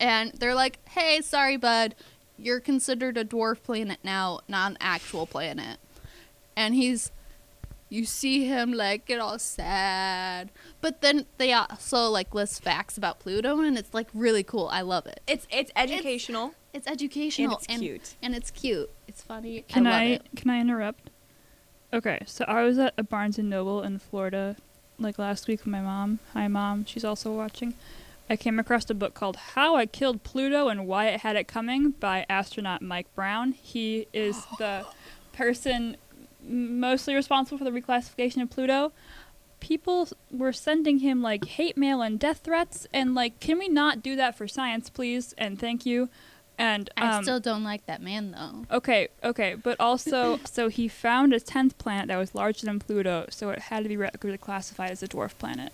And 0.00 0.32
they're 0.32 0.54
like, 0.54 0.78
"Hey, 0.88 1.20
sorry 1.20 1.58
bud. 1.58 1.94
You're 2.42 2.60
considered 2.60 3.16
a 3.16 3.24
dwarf 3.24 3.62
planet 3.62 3.98
now, 4.02 4.40
not 4.48 4.72
an 4.72 4.78
actual 4.80 5.26
planet." 5.26 5.78
And 6.56 6.74
he's 6.74 7.10
you 7.92 8.06
see 8.06 8.46
him 8.46 8.72
like 8.72 9.04
get 9.04 9.20
all 9.20 9.38
sad. 9.38 10.50
But 10.80 11.02
then 11.02 11.26
they 11.36 11.52
also 11.52 12.08
like 12.08 12.34
list 12.34 12.62
facts 12.62 12.96
about 12.96 13.18
Pluto 13.20 13.60
and 13.60 13.76
it's 13.76 13.92
like 13.92 14.08
really 14.14 14.42
cool. 14.42 14.68
I 14.72 14.80
love 14.80 15.06
it. 15.06 15.20
It's 15.26 15.46
it's 15.50 15.70
educational. 15.76 16.54
It's 16.72 16.86
educational 16.86 17.60
And 17.68 17.82
it's 17.82 17.82
cute. 17.82 18.14
and 18.22 18.34
it's 18.34 18.50
cute. 18.50 18.90
It's 19.06 19.22
funny. 19.22 19.64
Can 19.68 19.86
I 19.86 19.90
love 19.90 20.22
I, 20.24 20.36
can 20.40 20.50
I 20.50 20.60
interrupt? 20.60 21.10
Okay, 21.92 22.20
so 22.26 22.46
I 22.48 22.62
was 22.62 22.78
at 22.78 22.94
a 22.96 23.02
Barnes 23.02 23.38
and 23.38 23.50
Noble 23.50 23.82
in 23.82 23.98
Florida 23.98 24.56
like 24.98 25.18
last 25.18 25.46
week 25.46 25.60
with 25.60 25.66
my 25.66 25.80
mom. 25.80 26.18
Hi 26.32 26.48
mom, 26.48 26.86
she's 26.86 27.04
also 27.04 27.30
watching. 27.30 27.74
I 28.28 28.36
came 28.36 28.58
across 28.58 28.88
a 28.88 28.94
book 28.94 29.14
called 29.14 29.36
How 29.36 29.76
I 29.76 29.86
Killed 29.86 30.22
Pluto 30.22 30.68
and 30.68 30.86
Why 30.86 31.08
It 31.08 31.20
Had 31.20 31.36
It 31.36 31.48
Coming 31.48 31.90
by 31.90 32.24
astronaut 32.28 32.82
Mike 32.82 33.12
Brown. 33.14 33.52
He 33.52 34.06
is 34.12 34.44
the 34.58 34.86
person 35.32 35.96
mostly 36.42 37.14
responsible 37.14 37.58
for 37.58 37.64
the 37.64 37.70
reclassification 37.70 38.42
of 38.42 38.50
Pluto. 38.50 38.92
People 39.60 40.08
were 40.30 40.52
sending 40.52 40.98
him 40.98 41.22
like 41.22 41.44
hate 41.44 41.76
mail 41.76 42.02
and 42.02 42.18
death 42.18 42.40
threats 42.42 42.86
and 42.92 43.14
like 43.14 43.38
can 43.38 43.58
we 43.58 43.68
not 43.68 44.02
do 44.02 44.16
that 44.16 44.36
for 44.36 44.48
science 44.48 44.90
please 44.90 45.34
and 45.38 45.58
thank 45.58 45.86
you. 45.86 46.08
And 46.58 46.90
I 46.96 47.16
um, 47.16 47.22
still 47.22 47.40
don't 47.40 47.64
like 47.64 47.86
that 47.86 48.02
man 48.02 48.32
though. 48.32 48.76
Okay, 48.76 49.08
okay, 49.24 49.54
but 49.54 49.80
also, 49.80 50.38
so 50.44 50.68
he 50.68 50.86
found 50.86 51.32
a 51.32 51.40
tenth 51.40 51.76
planet 51.78 52.08
that 52.08 52.18
was 52.18 52.34
larger 52.34 52.66
than 52.66 52.78
Pluto, 52.78 53.26
so 53.30 53.50
it 53.50 53.58
had 53.58 53.82
to 53.82 53.88
be 53.88 53.96
reclassified 53.96 54.90
as 54.90 55.02
a 55.02 55.08
dwarf 55.08 55.36
planet. 55.38 55.72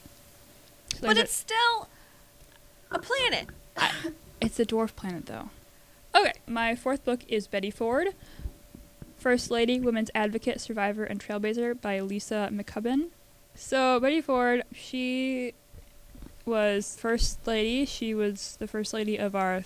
So 0.95 1.09
But 1.09 1.19
it's 1.19 1.35
still 1.35 1.89
a 2.91 2.99
planet. 2.99 3.49
it's 4.41 4.59
a 4.61 4.67
dwarf 4.67 4.95
planet, 4.95 5.27
though. 5.27 5.51
Okay, 6.15 6.33
my 6.47 6.75
fourth 6.75 7.05
book 7.05 7.21
is 7.29 7.47
Betty 7.47 7.71
Ford, 7.71 8.09
First 9.19 9.51
Lady, 9.51 9.79
Women's 9.79 10.11
Advocate, 10.15 10.61
Survivor, 10.61 11.05
and 11.05 11.21
Trailblazer 11.21 11.81
by 11.81 12.01
Lisa 12.01 12.49
McCubbin. 12.53 13.09
So 13.55 14.01
Betty 14.01 14.21
Ford, 14.21 14.63
she 14.73 15.53
was 16.47 16.97
first 16.99 17.47
lady. 17.47 17.85
She 17.85 18.15
was 18.15 18.57
the 18.59 18.67
first 18.67 18.95
lady 18.95 19.19
of 19.19 19.35
our 19.35 19.65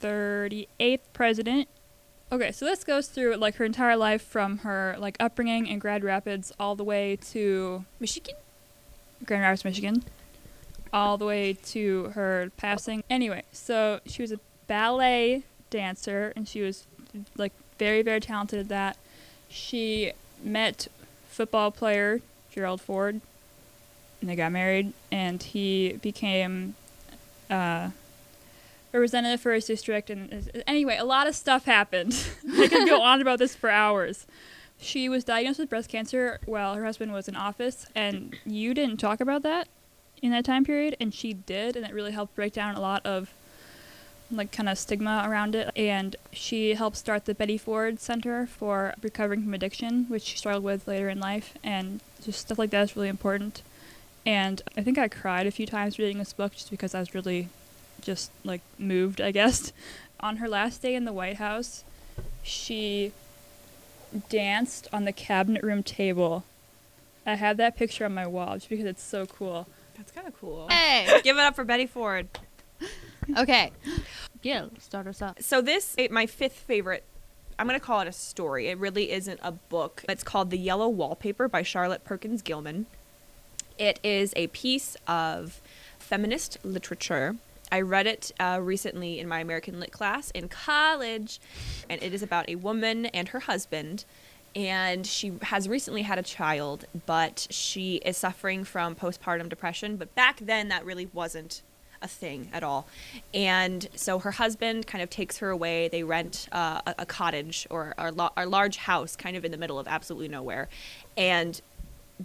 38th 0.00 1.00
president. 1.12 1.68
Okay, 2.32 2.50
so 2.52 2.64
this 2.64 2.82
goes 2.82 3.08
through 3.08 3.36
like 3.36 3.56
her 3.56 3.64
entire 3.64 3.96
life 3.96 4.22
from 4.22 4.58
her 4.58 4.96
like 4.98 5.16
upbringing 5.20 5.66
in 5.66 5.78
Grand 5.78 6.02
Rapids 6.02 6.52
all 6.58 6.74
the 6.74 6.84
way 6.84 7.16
to 7.30 7.84
Michigan. 8.00 8.34
Grand 9.24 9.42
Rapids, 9.42 9.64
Michigan, 9.64 10.02
all 10.94 11.18
the 11.18 11.26
way 11.26 11.52
to 11.52 12.04
her 12.14 12.52
passing. 12.56 13.02
Anyway, 13.10 13.42
so 13.50 13.98
she 14.06 14.22
was 14.22 14.30
a 14.30 14.38
ballet 14.68 15.42
dancer 15.68 16.32
and 16.36 16.48
she 16.48 16.62
was 16.62 16.86
like 17.36 17.52
very, 17.78 18.00
very 18.00 18.20
talented 18.20 18.60
at 18.60 18.68
that. 18.68 18.96
She 19.48 20.12
met 20.42 20.86
football 21.28 21.72
player 21.72 22.20
Gerald 22.52 22.80
Ford 22.80 23.20
and 24.20 24.30
they 24.30 24.36
got 24.36 24.52
married 24.52 24.92
and 25.10 25.42
he 25.42 25.98
became 26.00 26.76
uh, 27.50 27.54
a 27.54 27.92
representative 28.92 29.40
for 29.40 29.52
his 29.52 29.66
district 29.66 30.10
and 30.10 30.62
anyway, 30.64 30.96
a 30.96 31.04
lot 31.04 31.26
of 31.26 31.34
stuff 31.34 31.64
happened. 31.64 32.16
I 32.56 32.68
could 32.68 32.88
go 32.88 33.02
on 33.02 33.20
about 33.20 33.40
this 33.40 33.56
for 33.56 33.68
hours. 33.68 34.26
She 34.78 35.08
was 35.08 35.24
diagnosed 35.24 35.58
with 35.58 35.70
breast 35.70 35.88
cancer 35.88 36.38
while 36.46 36.74
her 36.74 36.84
husband 36.84 37.12
was 37.12 37.26
in 37.26 37.36
office, 37.36 37.86
and 37.94 38.36
you 38.44 38.74
didn't 38.74 38.98
talk 38.98 39.20
about 39.20 39.42
that 39.42 39.68
in 40.22 40.30
that 40.30 40.44
time 40.44 40.64
period, 40.64 40.96
and 41.00 41.12
she 41.12 41.32
did, 41.32 41.76
and 41.76 41.84
it 41.84 41.92
really 41.92 42.12
helped 42.12 42.34
break 42.34 42.52
down 42.52 42.74
a 42.74 42.80
lot 42.80 43.04
of 43.04 43.32
like 44.30 44.50
kind 44.50 44.68
of 44.68 44.78
stigma 44.78 45.24
around 45.26 45.54
it. 45.54 45.70
And 45.76 46.16
she 46.32 46.74
helped 46.74 46.96
start 46.96 47.24
the 47.24 47.34
Betty 47.34 47.58
Ford 47.58 48.00
Center 48.00 48.46
for 48.46 48.94
recovering 49.02 49.42
from 49.42 49.54
addiction, 49.54 50.06
which 50.08 50.22
she 50.22 50.36
struggled 50.36 50.64
with 50.64 50.88
later 50.88 51.08
in 51.08 51.20
life, 51.20 51.54
and 51.62 52.00
just 52.22 52.40
stuff 52.40 52.58
like 52.58 52.70
that 52.70 52.82
is 52.82 52.96
really 52.96 53.08
important. 53.08 53.62
And 54.26 54.62
I 54.76 54.82
think 54.82 54.98
I 54.98 55.08
cried 55.08 55.46
a 55.46 55.50
few 55.50 55.66
times 55.66 55.98
reading 55.98 56.18
this 56.18 56.32
book 56.32 56.52
just 56.52 56.70
because 56.70 56.94
I 56.94 57.00
was 57.00 57.14
really 57.14 57.48
just 58.00 58.30
like 58.44 58.62
moved, 58.78 59.20
I 59.20 59.30
guess. 59.30 59.72
On 60.20 60.38
her 60.38 60.48
last 60.48 60.80
day 60.80 60.94
in 60.94 61.04
the 61.04 61.12
White 61.12 61.36
House, 61.36 61.84
she 62.42 63.12
danced 64.28 64.88
on 64.92 65.04
the 65.04 65.12
cabinet 65.12 65.62
room 65.62 65.82
table. 65.82 66.44
I 67.26 67.34
have 67.34 67.56
that 67.56 67.76
picture 67.76 68.04
on 68.04 68.14
my 68.14 68.26
wall 68.26 68.54
just 68.54 68.68
because 68.68 68.86
it's 68.86 69.02
so 69.02 69.26
cool. 69.26 69.66
That's 69.96 70.12
kind 70.12 70.26
of 70.26 70.38
cool. 70.38 70.68
Hey. 70.68 71.20
Give 71.24 71.36
it 71.36 71.42
up 71.42 71.54
for 71.54 71.64
Betty 71.64 71.86
Ford. 71.86 72.28
okay. 73.36 73.72
Yeah, 74.42 74.66
start 74.78 75.06
us 75.06 75.22
off. 75.22 75.40
So 75.40 75.62
this, 75.62 75.96
my 76.10 76.26
fifth 76.26 76.52
favorite. 76.52 77.02
I'm 77.58 77.66
gonna 77.66 77.80
call 77.80 78.00
it 78.00 78.08
a 78.08 78.12
story. 78.12 78.68
It 78.68 78.76
really 78.76 79.10
isn't 79.10 79.40
a 79.42 79.52
book. 79.52 80.04
It's 80.06 80.22
called 80.22 80.50
The 80.50 80.58
Yellow 80.58 80.86
Wallpaper 80.86 81.48
by 81.48 81.62
Charlotte 81.62 82.04
Perkins 82.04 82.42
Gilman. 82.42 82.84
It 83.78 83.98
is 84.02 84.34
a 84.36 84.48
piece 84.48 84.98
of 85.08 85.62
feminist 85.98 86.58
literature. 86.62 87.36
I 87.72 87.80
read 87.80 88.06
it 88.06 88.32
uh, 88.38 88.60
recently 88.62 89.18
in 89.18 89.28
my 89.28 89.40
American 89.40 89.80
Lit 89.80 89.92
class 89.92 90.30
in 90.32 90.48
college, 90.48 91.40
and 91.88 92.02
it 92.02 92.12
is 92.12 92.22
about 92.22 92.48
a 92.48 92.56
woman 92.56 93.06
and 93.06 93.28
her 93.30 93.40
husband. 93.40 94.04
And 94.54 95.06
she 95.06 95.32
has 95.42 95.68
recently 95.68 96.02
had 96.02 96.18
a 96.18 96.22
child, 96.22 96.84
but 97.06 97.46
she 97.50 97.96
is 97.96 98.16
suffering 98.16 98.64
from 98.64 98.94
postpartum 98.94 99.48
depression. 99.48 99.96
But 99.96 100.14
back 100.14 100.38
then, 100.40 100.68
that 100.68 100.84
really 100.84 101.08
wasn't 101.12 101.62
a 102.04 102.08
thing 102.08 102.48
at 102.52 102.62
all. 102.62 102.86
And 103.32 103.88
so 103.96 104.20
her 104.20 104.32
husband 104.32 104.86
kind 104.86 105.02
of 105.02 105.10
takes 105.10 105.38
her 105.38 105.50
away. 105.50 105.88
They 105.88 106.04
rent 106.04 106.48
uh, 106.52 106.82
a, 106.86 106.94
a 107.00 107.06
cottage 107.06 107.66
or 107.70 107.94
a, 107.98 108.12
large 108.46 108.76
house 108.76 109.16
kind 109.16 109.36
of 109.36 109.44
in 109.44 109.50
the 109.50 109.56
middle 109.56 109.78
of 109.78 109.88
absolutely 109.88 110.28
nowhere. 110.28 110.68
And 111.16 111.60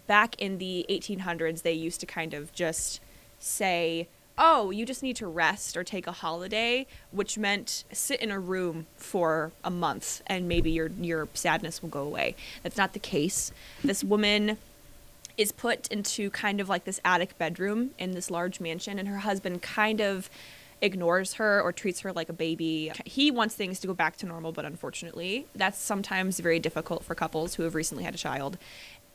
back 0.06 0.40
in 0.40 0.60
the 0.60 0.86
1800s, 0.90 1.64
they 1.64 1.74
used 1.74 2.00
to 2.02 2.06
kind 2.06 2.34
of 2.34 2.52
just 2.54 3.00
say, 3.40 4.08
oh, 4.40 4.72
you 4.72 4.86
just 4.86 5.04
need 5.04 5.18
to 5.18 5.28
rest 5.28 5.76
or 5.76 5.84
take 5.84 6.08
a 6.08 6.14
holiday, 6.14 6.88
which 7.12 7.38
meant 7.38 7.84
sit 7.92 8.22
in 8.22 8.32
a 8.32 8.40
room 8.40 8.88
for 8.96 9.52
a 9.64 9.70
month 9.70 10.22
and 10.26 10.48
maybe 10.48 10.72
your 10.72 10.90
your 11.00 11.28
sadness 11.34 11.82
will 11.82 11.90
go 11.90 12.02
away. 12.02 12.36
That's 12.64 12.78
not 12.78 12.94
the 12.94 13.00
case. 13.00 13.52
This 13.84 14.04
woman 14.04 14.58
is 15.38 15.52
put 15.52 15.88
into 15.90 16.30
kind 16.32 16.60
of 16.60 16.70
like 16.70 16.86
this 16.86 17.00
attic 17.06 17.38
bedroom 17.38 17.92
in 18.00 18.12
this 18.12 18.32
large 18.32 18.60
mansion 18.60 18.98
and 18.98 19.08
her 19.08 19.20
husband 19.20 19.62
kind 19.62 20.02
of 20.02 20.30
ignores 20.82 21.34
her 21.34 21.62
or 21.62 21.72
treats 21.72 22.02
her 22.02 22.14
like 22.14 22.30
a 22.30 22.34
baby. 22.34 22.92
He 23.06 23.32
wants 23.32 23.56
things 23.56 23.80
to 23.82 23.88
go 23.88 23.94
back 23.94 24.16
to 24.18 24.26
normal, 24.26 24.52
but 24.52 24.66
unfortunately, 24.66 25.46
that's 25.54 25.78
sometimes 25.78 26.40
very 26.40 26.60
difficult 26.60 27.04
for 27.04 27.16
couples 27.16 27.56
who 27.56 27.64
have 27.64 27.76
recently 27.76 28.06
had 28.06 28.16
a 28.16 28.18
child. 28.18 28.58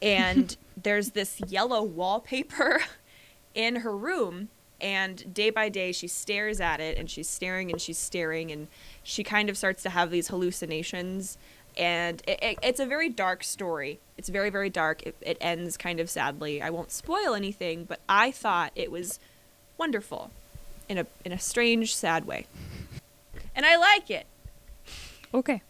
And 0.03 0.57
there's 0.83 1.11
this 1.11 1.41
yellow 1.47 1.83
wallpaper 1.83 2.81
in 3.55 3.77
her 3.77 3.97
room 3.97 4.49
and 4.85 5.33
day 5.33 5.49
by 5.49 5.71
day 5.71 5.93
she 5.93 6.07
stares 6.07 6.61
at 6.61 6.79
it 6.79 6.99
and 6.99 7.11
she's 7.11 7.29
staring 7.29 7.71
and 7.73 7.81
she's 7.81 7.97
staring 7.97 8.53
and 8.53 8.69
she 9.03 9.25
kind 9.25 9.49
of 9.49 9.57
starts 9.57 9.83
to 9.83 9.91
have 9.91 10.11
these 10.11 10.29
hallucinations. 10.29 11.39
And 11.77 12.23
it, 12.29 12.41
it, 12.43 12.59
it's 12.63 12.81
a 12.81 12.87
very 12.87 13.09
dark 13.09 13.43
story. 13.43 13.99
It's 14.19 14.29
very 14.29 14.51
very 14.51 14.69
dark. 14.69 15.03
It, 15.03 15.17
it 15.23 15.39
ends 15.41 15.79
kind 15.79 16.01
of 16.01 16.11
sadly. 16.11 16.61
I 16.61 16.69
won't 16.69 16.93
spoil 16.93 17.35
anything 17.35 17.85
but 17.85 17.99
i 18.09 18.31
thought 18.31 18.73
it 18.77 18.91
was 18.91 19.19
wonderful 19.79 20.31
in 20.89 20.99
a 20.99 21.07
in 21.25 21.33
a 21.33 21.39
strange 21.39 21.97
sad 21.97 22.27
way. 22.27 22.47
And 23.57 23.65
i 23.65 23.77
like 23.77 24.11
it. 24.11 24.27
Okay. 25.33 25.63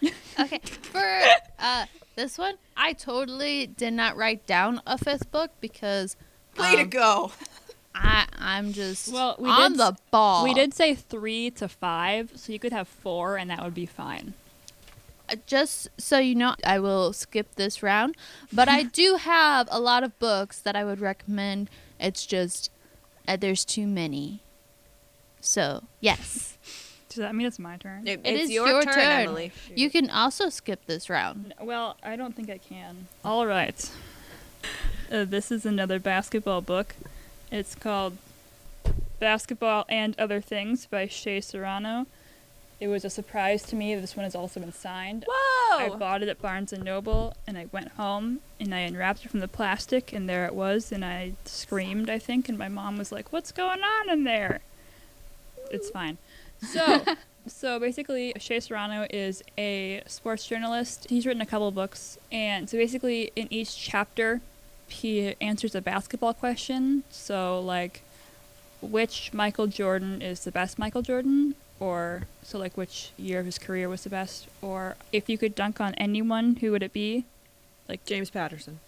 Okay. 0.38 0.58
For 0.58 1.22
uh, 1.60 1.86
this 2.16 2.36
one, 2.36 2.56
I 2.76 2.92
totally 2.92 3.68
did 3.68 3.92
not 3.92 4.16
write 4.16 4.46
down 4.46 4.82
a 4.86 4.98
fifth 4.98 5.30
book 5.30 5.52
because 5.60 6.16
way 6.58 6.76
to 6.76 6.82
um, 6.82 6.88
go 6.88 7.32
I 7.94 8.26
I'm 8.38 8.72
just 8.72 9.12
Well, 9.12 9.36
we 9.38 9.48
on 9.48 9.72
did 9.72 9.80
the 9.80 9.96
ball. 10.10 10.44
We 10.44 10.54
did 10.54 10.74
say 10.74 10.94
three 10.94 11.50
to 11.52 11.68
five, 11.68 12.32
so 12.34 12.52
you 12.52 12.58
could 12.58 12.72
have 12.72 12.88
four, 12.88 13.36
and 13.36 13.48
that 13.50 13.62
would 13.62 13.74
be 13.74 13.86
fine. 13.86 14.34
Uh, 15.28 15.36
just 15.46 15.88
so 15.96 16.18
you 16.18 16.34
know, 16.34 16.54
I 16.64 16.78
will 16.80 17.12
skip 17.12 17.54
this 17.54 17.82
round, 17.82 18.16
but 18.52 18.68
I 18.68 18.82
do 19.00 19.16
have 19.16 19.68
a 19.70 19.80
lot 19.80 20.02
of 20.04 20.18
books 20.18 20.58
that 20.60 20.76
I 20.76 20.84
would 20.84 21.00
recommend. 21.00 21.70
It's 22.00 22.26
just 22.26 22.70
uh, 23.26 23.36
there's 23.36 23.64
too 23.64 23.86
many. 23.86 24.40
So 25.40 25.84
yes, 26.00 26.58
Does 27.08 27.18
that 27.18 27.34
mean 27.34 27.46
it's 27.46 27.58
my 27.58 27.76
turn? 27.76 28.06
It, 28.08 28.20
It 28.24 28.40
it's 28.40 28.50
your, 28.50 28.66
your 28.66 28.82
turn, 28.82 28.94
turn. 28.94 29.20
Emily. 29.28 29.52
You 29.74 29.88
can 29.90 30.10
also 30.10 30.48
skip 30.48 30.84
this 30.86 31.08
round. 31.08 31.54
Well, 31.60 31.96
I 32.02 32.16
don't 32.16 32.34
think 32.34 32.50
I 32.50 32.58
can. 32.58 33.08
All 33.24 33.46
right. 33.46 33.90
Uh, 35.12 35.24
this 35.24 35.52
is 35.52 35.64
another 35.66 35.98
basketball 35.98 36.60
book. 36.62 36.96
It's 37.54 37.76
called 37.76 38.16
Basketball 39.20 39.84
and 39.88 40.18
Other 40.18 40.40
Things 40.40 40.86
by 40.86 41.06
Shea 41.06 41.40
Serrano. 41.40 42.08
It 42.80 42.88
was 42.88 43.04
a 43.04 43.10
surprise 43.10 43.62
to 43.66 43.76
me 43.76 43.94
that 43.94 44.00
this 44.00 44.16
one 44.16 44.24
has 44.24 44.34
also 44.34 44.58
been 44.58 44.72
signed. 44.72 45.24
Whoa! 45.28 45.84
I 45.84 45.96
bought 45.96 46.24
it 46.24 46.28
at 46.28 46.42
Barnes 46.42 46.72
and 46.72 46.82
Noble, 46.82 47.36
and 47.46 47.56
I 47.56 47.66
went 47.70 47.92
home 47.92 48.40
and 48.58 48.74
I 48.74 48.80
unwrapped 48.80 49.24
it 49.24 49.30
from 49.30 49.38
the 49.38 49.46
plastic, 49.46 50.12
and 50.12 50.28
there 50.28 50.46
it 50.46 50.52
was, 50.52 50.90
and 50.90 51.04
I 51.04 51.34
screamed, 51.44 52.10
I 52.10 52.18
think, 52.18 52.48
and 52.48 52.58
my 52.58 52.68
mom 52.68 52.98
was 52.98 53.12
like, 53.12 53.32
"What's 53.32 53.52
going 53.52 53.84
on 53.84 54.10
in 54.10 54.24
there?" 54.24 54.60
It's 55.70 55.90
fine. 55.90 56.18
So, 56.72 57.04
so 57.46 57.78
basically, 57.78 58.32
Shea 58.38 58.58
Serrano 58.58 59.06
is 59.10 59.44
a 59.56 60.02
sports 60.06 60.44
journalist. 60.44 61.06
He's 61.08 61.24
written 61.24 61.42
a 61.42 61.46
couple 61.46 61.70
books, 61.70 62.18
and 62.32 62.68
so 62.68 62.78
basically, 62.78 63.30
in 63.36 63.46
each 63.52 63.76
chapter, 63.76 64.40
he 64.88 65.34
answers 65.40 65.74
a 65.74 65.80
basketball 65.80 66.34
question. 66.34 67.04
So, 67.10 67.60
like, 67.60 68.02
which 68.80 69.32
Michael 69.32 69.66
Jordan 69.66 70.22
is 70.22 70.44
the 70.44 70.52
best 70.52 70.78
Michael 70.78 71.02
Jordan? 71.02 71.54
Or, 71.80 72.22
so 72.42 72.58
like, 72.58 72.76
which 72.76 73.10
year 73.16 73.40
of 73.40 73.46
his 73.46 73.58
career 73.58 73.88
was 73.88 74.04
the 74.04 74.10
best? 74.10 74.46
Or, 74.62 74.96
if 75.12 75.28
you 75.28 75.36
could 75.38 75.54
dunk 75.54 75.80
on 75.80 75.94
anyone, 75.94 76.56
who 76.56 76.70
would 76.72 76.82
it 76.82 76.92
be? 76.92 77.24
Like 77.88 78.04
James 78.06 78.30
Patterson. 78.30 78.80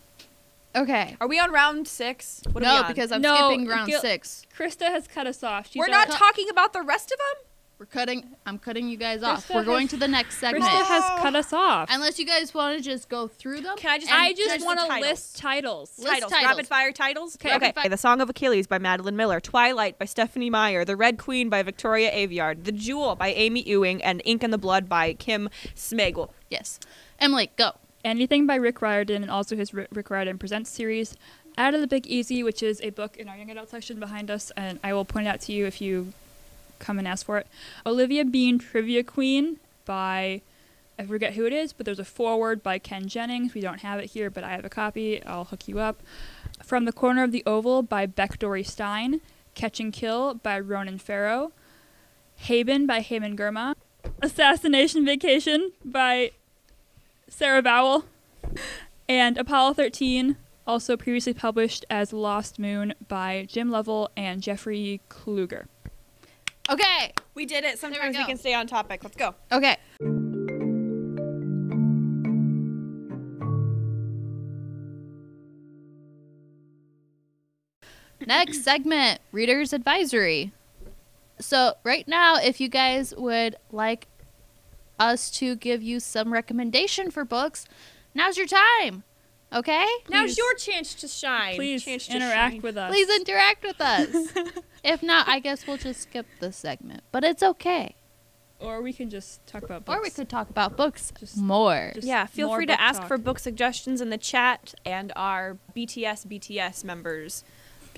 Okay. 0.75 1.17
Are 1.21 1.27
we 1.27 1.39
on 1.39 1.51
round 1.51 1.89
six? 1.89 2.43
What 2.53 2.63
are 2.63 2.67
we 2.67 2.75
no, 2.75 2.83
on? 2.83 2.89
because 2.89 3.11
I'm 3.11 3.23
No, 3.23 3.35
skipping 3.49 3.67
round 3.67 3.89
Gil- 3.89 4.01
six. 4.01 4.47
Krista 4.57 4.87
has 4.87 5.09
cut 5.09 5.27
us 5.27 5.43
off. 5.43 5.71
She's 5.71 5.81
we're 5.81 5.89
not 5.89 6.11
talking 6.11 6.49
about 6.51 6.73
the 6.75 6.83
rest 6.83 7.11
of 7.11 7.19
them. 7.19 7.46
We're 7.79 7.85
cutting. 7.87 8.25
I'm 8.47 8.59
cutting 8.59 8.89
you 8.89 8.97
guys 8.97 9.23
off. 9.23 9.47
Krista 9.47 9.55
We're 9.55 9.65
going 9.65 9.83
has- 9.83 9.91
to 9.91 9.97
the 9.99 10.09
next 10.09 10.39
segment. 10.39 10.65
Krista 10.65 10.87
has 10.87 11.21
cut 11.21 11.37
us 11.37 11.53
off. 11.53 11.89
Unless 11.93 12.19
you 12.19 12.25
guys 12.25 12.55
want 12.55 12.79
to 12.79 12.83
just 12.83 13.11
go 13.11 13.29
through 13.29 13.61
them. 13.61 13.77
Can 13.77 13.91
I 13.91 13.99
just? 13.99 14.11
I 14.12 14.33
just 14.33 14.65
want 14.65 14.81
to 14.81 15.01
list 15.01 15.37
titles. 15.37 15.99
List 15.99 16.11
titles. 16.11 16.33
titles. 16.33 16.51
Rapid 16.53 16.67
fire 16.69 16.93
titles. 16.93 17.37
Okay. 17.37 17.51
Rapid 17.51 17.75
fi- 17.75 17.89
The 17.89 17.99
Song 17.99 18.23
of 18.23 18.31
Achilles 18.31 18.67
by 18.67 18.79
Madeline 18.79 19.17
Miller. 19.17 19.41
Twilight 19.41 19.99
by 19.99 20.07
Stephanie 20.07 20.49
Meyer. 20.49 20.87
The 20.87 20.97
Red 20.97 21.19
Queen 21.19 21.51
by 21.51 21.62
Victoria 21.62 22.11
Aveyard. 22.12 22.65
The 22.65 22.73
Jewel 22.73 23.15
by 23.15 23.29
Amy 23.29 23.62
Ewing. 23.69 24.03
And 24.03 24.23
Ink 24.25 24.43
and 24.43 24.53
the 24.55 24.59
Blood 24.59 24.89
by 24.89 25.12
Kim 25.12 25.51
Smejkal. 25.75 26.31
Yes. 26.49 26.81
Emily, 27.19 27.51
go. 27.57 27.73
Anything 28.05 28.47
by 28.47 28.55
Rick 28.55 28.81
Riordan 28.81 29.23
and 29.23 29.31
also 29.31 29.55
his 29.55 29.75
Rick 29.75 30.09
Riordan 30.09 30.39
Presents 30.39 30.71
series. 30.71 31.15
Out 31.59 31.75
of 31.75 31.81
the 31.81 31.87
Big 31.87 32.07
Easy, 32.07 32.43
which 32.43 32.62
is 32.62 32.81
a 32.83 32.91
book 32.91 33.17
in 33.17 33.29
our 33.29 33.37
young 33.37 33.51
adult 33.51 33.69
section 33.71 33.99
behind 33.99 34.31
us, 34.31 34.53
and 34.57 34.79
I 34.85 34.93
will 34.93 35.05
point 35.05 35.27
it 35.27 35.31
out 35.31 35.41
to 35.43 35.53
you 35.53 35.67
if 35.67 35.81
you 35.81 36.12
come 36.79 36.99
and 36.99 37.09
ask 37.09 37.27
for 37.27 37.39
it. 37.39 37.47
Olivia 37.85 38.25
Bean 38.25 38.59
Trivia 38.59 39.03
Queen 39.03 39.59
by 39.85 40.43
I 40.99 41.05
forget 41.05 41.35
who 41.35 41.45
it 41.45 41.53
is, 41.53 41.73
but 41.73 41.85
there's 41.85 41.99
a 41.99 42.05
foreword 42.05 42.62
by 42.62 42.79
Ken 42.79 43.07
Jennings. 43.07 43.53
We 43.53 43.61
don't 43.61 43.81
have 43.81 44.01
it 44.01 44.07
here, 44.07 44.31
but 44.31 44.45
I 44.45 44.53
have 44.53 44.65
a 44.65 44.71
copy. 44.71 45.23
I'll 45.25 45.45
hook 45.45 45.69
you 45.69 45.79
up. 45.79 46.03
From 46.65 46.87
the 46.87 46.93
Corner 46.93 47.23
of 47.23 47.33
the 47.33 47.43
Oval 47.45 47.83
by 47.83 48.07
Beck 48.07 48.39
Dorey-Stein. 48.39 49.21
Catch 49.55 49.79
and 49.79 49.93
Kill 49.93 50.35
by 50.35 50.59
Ronan 50.59 50.99
Farrow. 50.99 51.53
Haben 52.37 52.87
by 52.87 53.01
Haben 53.01 53.37
Girma. 53.37 53.75
Assassination 54.23 55.05
Vacation 55.05 55.73
by 55.85 56.31
Sarah 57.29 57.62
Vowell. 57.62 58.05
And 59.07 59.37
Apollo 59.37 59.75
13, 59.75 60.37
also 60.67 60.97
previously 60.97 61.35
published 61.35 61.85
as 61.91 62.12
Lost 62.12 62.59
Moon 62.59 62.95
by 63.07 63.47
Jim 63.49 63.71
Lovell 63.71 64.11
and 64.17 64.43
Jeffrey 64.43 65.03
Kluger. 65.11 65.67
Okay. 66.68 67.12
We 67.35 67.46
did 67.46 67.64
it. 67.64 67.79
Sometimes 67.79 68.16
we, 68.16 68.22
go. 68.22 68.26
can 68.26 68.37
stay 68.37 68.55
on 68.55 68.66
topic. 68.66 69.02
Let's 69.05 69.16
go. 69.16 69.35
Okay. 69.52 69.76
Next 78.26 78.64
segment 78.64 79.20
Reader's 79.31 79.72
Advisory. 79.72 80.52
So, 81.38 81.74
right 81.85 82.09
now, 82.09 82.37
if 82.37 82.61
you 82.61 82.68
guys 82.68 83.14
would 83.16 83.57
like 83.70 84.09
us 84.98 85.31
to 85.33 85.55
give 85.55 85.83
you 85.83 86.00
some 86.00 86.33
recommendation 86.33 87.11
for 87.11 87.24
books, 87.24 87.66
now's 88.14 88.38
your 88.38 88.46
time. 88.46 89.05
Okay? 89.52 89.87
Now's 90.09 90.37
your 90.37 90.55
chance 90.55 90.94
to 90.94 91.09
shine. 91.09 91.57
Please 91.57 91.85
chance 91.85 92.09
interact 92.09 92.55
shine. 92.55 92.62
with 92.62 92.76
us. 92.76 92.90
Please 92.90 93.09
interact 93.16 93.62
with 93.62 93.81
us. 93.81 94.09
if 94.87 95.03
not, 95.03 95.29
I 95.29 95.38
guess 95.40 95.66
we'll 95.66 95.77
just 95.77 96.01
skip 96.03 96.27
this 96.40 96.57
segment. 96.57 97.03
But 97.12 97.25
it's 97.25 97.42
okay. 97.42 97.94
Or 98.59 98.81
we 98.81 98.92
can 98.94 99.11
just 99.11 99.46
talk 99.46 99.62
about 99.64 99.85
books. 99.85 99.99
Or 99.99 100.03
we 100.03 100.09
could 100.11 100.29
talk 100.31 100.49
about 100.49 100.77
books 100.79 101.12
Just- 101.20 101.37
more. 101.37 101.90
just 101.94 102.07
Yeah, 102.07 102.25
feel 102.25 102.46
more 102.49 102.59
free 102.59 102.66
to 102.66 102.81
ask 102.81 103.01
talk. 103.01 103.09
for 103.09 103.18
book 103.18 103.38
suggestions 103.38 104.01
in 104.01 104.09
the 104.09 104.16
chat, 104.16 104.75
and 104.87 105.12
our 105.14 105.59
BTS 105.75 106.25
BTS 106.25 106.83
members 106.83 107.44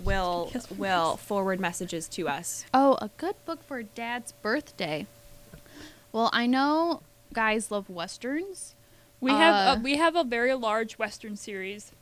will 0.03 0.51
Yes, 0.53 0.67
please. 0.67 0.79
will 0.79 1.17
forward 1.17 1.61
messages 1.61 2.09
to 2.09 2.29
us. 2.29 2.65
Oh, 2.75 2.99
a 3.01 3.09
good 3.19 3.37
book 3.45 3.63
for 3.63 3.83
Dad's 3.85 4.33
birthday. 4.33 5.07
Well, 6.11 6.31
I 6.33 6.47
know 6.47 7.03
guys 7.33 7.71
love 7.71 7.89
westerns. 7.89 8.75
We 9.21 9.31
have 9.33 9.55
Uh, 9.77 9.79
a, 9.79 9.83
we 9.83 9.97
have 9.97 10.17
a 10.17 10.25
very 10.25 10.55
large 10.55 10.99
Western 10.99 11.37
series. 11.37 11.93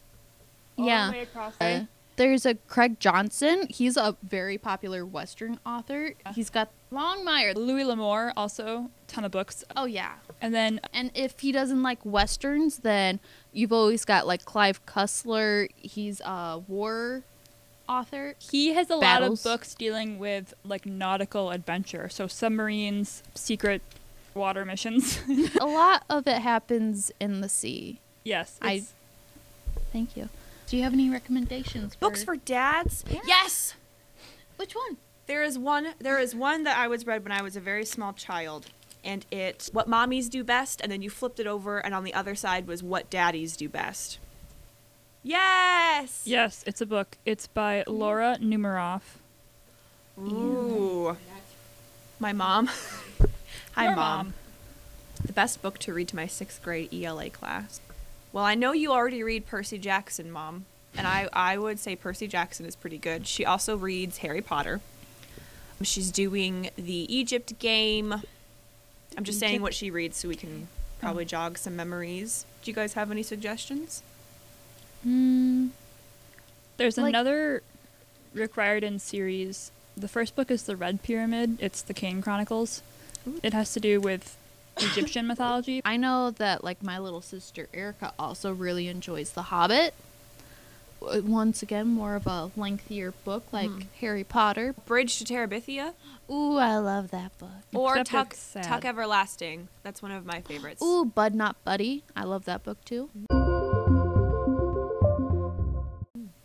all 0.79 0.85
the 0.85 0.91
Yeah. 0.91 1.11
way 1.11 1.21
across 1.23 1.55
Uh, 1.61 1.65
the- 1.81 1.89
there's 2.17 2.45
a 2.47 2.55
Craig 2.55 2.99
Johnson. 3.01 3.67
He's 3.69 3.97
a 3.97 4.17
very 4.23 4.59
popular 4.59 5.05
western 5.05 5.59
author. 5.65 6.15
He's 6.35 6.51
got 6.51 6.71
Longmire. 6.93 7.55
Louis 7.57 7.85
L'Amour 7.85 8.33
also 8.37 8.91
ton 9.07 9.25
of 9.25 9.31
books. 9.33 9.65
Oh 9.77 9.85
yeah. 9.85 10.13
And 10.41 10.55
then 10.55 10.81
And 10.93 11.11
if 11.15 11.41
he 11.41 11.53
doesn't 11.53 11.83
like 11.83 11.99
westerns, 12.05 12.79
then 12.79 13.21
you've 13.53 13.73
always 13.73 14.05
got 14.05 14.27
like 14.27 14.45
Clive 14.45 14.85
Cussler. 14.87 15.69
He's 15.77 16.21
a 16.21 16.61
war 16.67 17.23
author. 17.89 18.35
he 18.39 18.75
has 18.75 18.91
a 18.91 18.99
Battles. 18.99 19.45
lot 19.45 19.53
of 19.53 19.59
books 19.61 19.75
dealing 19.75 20.19
with 20.19 20.55
like 20.65 20.87
nautical 20.87 21.51
adventure, 21.51 22.09
so 22.09 22.27
submarines, 22.27 23.23
secret 23.35 23.81
water 24.35 24.65
missions. 24.65 25.21
a 25.61 25.67
lot 25.67 26.03
of 26.11 26.27
it 26.27 26.43
happens 26.43 27.13
in 27.21 27.41
the 27.43 27.49
sea. 27.49 28.01
yes, 28.25 28.59
I- 28.63 28.83
Thank 29.93 30.17
you. 30.17 30.29
Do 30.67 30.77
you 30.77 30.83
have 30.83 30.93
any 30.93 31.09
recommendations? 31.09 31.95
Books 31.97 32.25
for 32.25 32.37
dads? 32.37 33.05
Yeah. 33.09 33.21
Yes. 33.27 33.75
which 34.57 34.75
one? 34.75 34.97
There 35.27 35.43
is 35.43 35.59
one. 35.59 35.95
There 35.99 36.19
is 36.19 36.35
one 36.35 36.65
that 36.65 36.77
I 36.77 36.89
was 36.89 37.07
read 37.07 37.23
when 37.23 37.33
I 37.33 37.43
was 37.43 37.57
a 37.57 37.61
very 37.61 37.85
small 37.85 38.13
child, 38.13 38.67
and 39.05 39.25
it 39.31 39.71
what 39.73 39.89
mommies 39.89 40.29
do 40.29 40.45
best, 40.45 40.81
and 40.81 40.91
then 40.91 41.03
you 41.03 41.11
flipped 41.11 41.41
it 41.41 41.47
over, 41.47 41.79
and 41.79 41.95
on 41.95 42.05
the 42.05 42.15
other 42.15 42.35
side 42.35 42.67
was 42.67 42.83
what 42.83 43.11
daddies 43.11 43.57
do 43.57 43.69
best. 43.69 44.19
Yes. 45.23 46.23
yes, 46.25 46.63
it's 46.67 46.81
a 46.81 46.87
book. 46.87 47.19
It's 47.25 47.49
by 47.49 47.81
mm-hmm. 47.81 47.93
Laura 47.93 48.37
Numeroff. 48.41 49.03
Ooh. 50.19 51.17
My 52.21 52.33
mom. 52.33 52.71
Hi, 53.73 53.87
Your 53.87 53.97
mom. 53.97 54.35
The 55.25 55.33
best 55.33 55.63
book 55.63 55.79
to 55.81 55.93
read 55.93 56.09
to 56.09 56.17
my 56.17 56.27
sixth 56.27 56.63
grade 56.63 56.95
ELA 56.95 57.31
class. 57.31 57.81
Well, 58.37 58.45
I 58.45 58.55
know 58.55 58.73
you 58.73 58.93
already 58.93 59.23
read 59.23 59.47
Percy 59.47 59.79
Jackson, 59.79 60.31
mom, 60.31 60.67
and 60.95 61.07
I, 61.07 61.27
I 61.33 61.57
would 61.57 61.79
say 61.79 61.97
Percy 61.97 62.29
Jackson 62.29 62.67
is 62.67 62.77
pretty 62.77 62.99
good. 62.99 63.27
She 63.27 63.47
also 63.47 63.79
reads 63.79 64.19
Harry 64.19 64.43
Potter. 64.43 64.83
She's 65.81 66.11
doing 66.11 66.69
the 66.77 67.11
Egypt 67.11 67.59
game. 67.59 68.13
I'm 69.17 69.25
just 69.25 69.39
saying 69.39 69.63
what 69.63 69.73
she 69.73 69.91
reads 69.91 70.19
so 70.19 70.29
we 70.29 70.37
can 70.37 70.69
probably 71.01 71.25
jog 71.25 71.57
some 71.57 71.77
memories. 71.77 72.45
Do 72.61 72.71
you 72.71 72.75
guys 72.75 72.93
have 72.93 73.11
any 73.11 73.23
suggestions? 73.23 74.03
Hmm. 75.03 75.69
There's 76.77 76.99
Like- 76.99 77.09
another 77.09 77.63
Rick 78.35 78.59
Riordan 78.59 78.99
series. 78.99 79.71
The 79.97 80.09
first 80.09 80.37
book 80.37 80.51
is 80.51 80.65
The 80.65 80.77
Red 80.77 81.03
Pyramid. 81.03 81.57
It's 81.59 81.81
the 81.81 81.95
Kane 81.95 82.21
Chronicles. 82.21 82.83
Ooh. 83.27 83.41
It 83.43 83.55
has 83.55 83.73
to 83.73 83.81
do 83.81 83.99
with 83.99 84.37
Egyptian 84.79 85.27
mythology. 85.27 85.81
I 85.85 85.97
know 85.97 86.31
that 86.33 86.63
like 86.65 86.83
my 86.83 86.99
little 86.99 87.21
sister 87.23 87.69
Erica 87.73 88.13
also 88.19 88.53
really 88.53 88.89
enjoys 88.89 89.31
The 89.31 89.43
Hobbit. 89.43 89.95
Once 91.01 91.63
again, 91.63 91.87
more 91.89 92.15
of 92.17 92.27
a 92.27 92.51
lengthier 92.57 93.13
book 93.25 93.45
like 93.53 93.69
Mhm. 93.71 93.87
Harry 94.01 94.25
Potter. 94.25 94.75
Bridge 94.87 95.19
to 95.19 95.25
Terabithia 95.25 95.93
Ooh, 96.31 96.57
I 96.57 96.79
love 96.79 97.11
that 97.11 97.37
book. 97.39 97.51
or 97.75 97.99
Except 97.99 98.35
Tuck. 98.53 98.63
Tuck 98.65 98.85
Everlasting. 98.85 99.69
That's 99.83 100.03
one 100.03 100.11
of 100.11 100.25
my 100.27 100.41
favorites. 100.41 100.83
Ooh, 100.83 101.05
Bud 101.05 101.35
Not 101.35 101.63
Buddy. 101.65 102.03
I 102.17 102.25
love 102.25 102.45
that 102.47 102.65
book 102.65 102.83
too. 102.85 103.11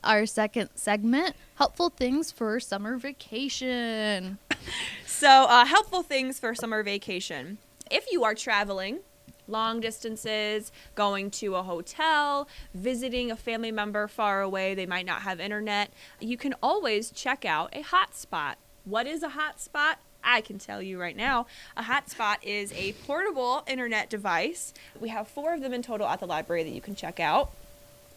Our 0.04 0.26
second 0.26 0.70
segment, 0.76 1.36
helpful 1.56 1.90
things 1.90 2.32
for 2.32 2.60
summer 2.60 2.98
vacation. 2.98 4.38
So, 5.06 5.28
uh, 5.46 5.66
helpful 5.66 6.02
things 6.02 6.40
for 6.40 6.56
summer 6.56 6.82
vacation. 6.82 7.60
If 7.92 8.10
you 8.12 8.24
are 8.24 8.34
traveling 8.34 9.00
long 9.48 9.82
distances, 9.82 10.72
going 10.96 11.30
to 11.32 11.56
a 11.56 11.64
hotel, 11.64 12.48
visiting 12.74 13.30
a 13.32 13.36
family 13.36 13.72
member 13.72 14.08
far 14.08 14.42
away, 14.42 14.74
they 14.76 14.86
might 14.86 15.06
not 15.06 15.24
have 15.24 15.42
internet, 15.42 15.92
you 16.22 16.38
can 16.38 16.56
always 16.64 17.12
check 17.12 17.44
out 17.44 17.70
a 17.76 17.84
hotspot. 17.84 18.56
What 18.86 19.08
is 19.08 19.24
a 19.24 19.30
hotspot? 19.30 19.96
I 20.24 20.40
can 20.42 20.58
tell 20.58 20.82
you 20.82 21.02
right 21.02 21.18
now, 21.18 21.48
a 21.76 21.84
hotspot 21.84 22.38
is 22.44 22.72
a 22.74 22.94
portable 23.06 23.64
internet 23.68 24.10
device. 24.10 24.74
We 25.00 25.10
have 25.10 25.28
four 25.28 25.54
of 25.54 25.60
them 25.62 25.74
in 25.74 25.82
total 25.82 26.08
at 26.08 26.20
the 26.22 26.28
library 26.28 26.64
that 26.64 26.70
you 26.72 26.80
can 26.82 26.96
check 26.96 27.20
out. 27.20 27.52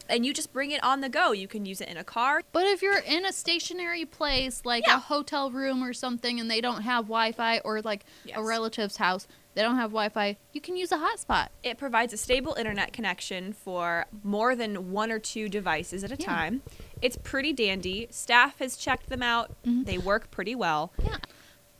And 0.09 0.25
you 0.27 0.35
just 0.35 0.53
bring 0.53 0.71
it 0.71 0.85
on 0.85 1.01
the 1.01 1.09
go. 1.09 1.33
You 1.33 1.49
can 1.49 1.65
use 1.65 1.81
it 1.81 1.89
in 1.89 1.97
a 1.97 2.05
car. 2.05 2.43
But 2.53 2.67
if 2.67 2.83
you're 2.83 2.99
in 2.99 3.25
a 3.25 3.33
stationary 3.33 4.05
place 4.05 4.61
like 4.67 4.85
Yeah. 4.87 4.97
a 4.97 5.01
hotel 5.01 5.51
room 5.51 5.83
or 5.83 5.95
something 5.95 6.39
and 6.39 6.51
they 6.51 6.61
don't 6.61 6.83
have 6.83 7.07
Wi-Fi 7.07 7.61
or 7.61 7.81
like 7.81 8.05
Yes. 8.25 8.37
a 8.39 8.43
relative's 8.45 8.99
house, 8.99 9.27
they 9.55 9.63
don't 9.63 9.77
have 9.77 9.91
Wi-Fi, 9.91 10.37
you 10.53 10.61
can 10.61 10.77
use 10.77 10.91
a 10.93 10.97
hotspot. 10.99 11.49
It 11.63 11.79
provides 11.79 12.13
a 12.13 12.17
stable 12.17 12.55
internet 12.55 12.93
connection 12.93 13.53
for 13.53 14.07
more 14.23 14.55
than 14.57 14.91
one 14.93 15.11
or 15.13 15.19
two 15.19 15.49
devices 15.49 16.03
at 16.05 16.11
a 16.13 16.17
Yeah. 16.17 16.27
time. 16.27 16.63
It's 17.01 17.17
pretty 17.23 17.53
dandy. 17.53 18.09
Staff 18.11 18.59
has 18.59 18.77
checked 18.77 19.09
them 19.09 19.23
out. 19.23 19.53
Mhm. 19.65 19.87
They 19.87 19.99
work 19.99 20.31
pretty 20.31 20.55
well. 20.55 20.93
Yeah. 21.03 21.19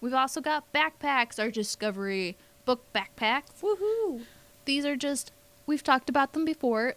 We've 0.01 0.15
also 0.15 0.41
got 0.41 0.73
backpacks, 0.73 1.39
our 1.39 1.51
Discovery 1.51 2.37
book 2.65 2.85
backpacks. 2.95 3.61
Woohoo! 3.61 4.25
These 4.67 4.85
are 4.87 4.97
just 4.97 5.33
we've 5.67 5.83
talked 5.83 6.09
about 6.11 6.33
them 6.35 6.45
before. 6.45 6.95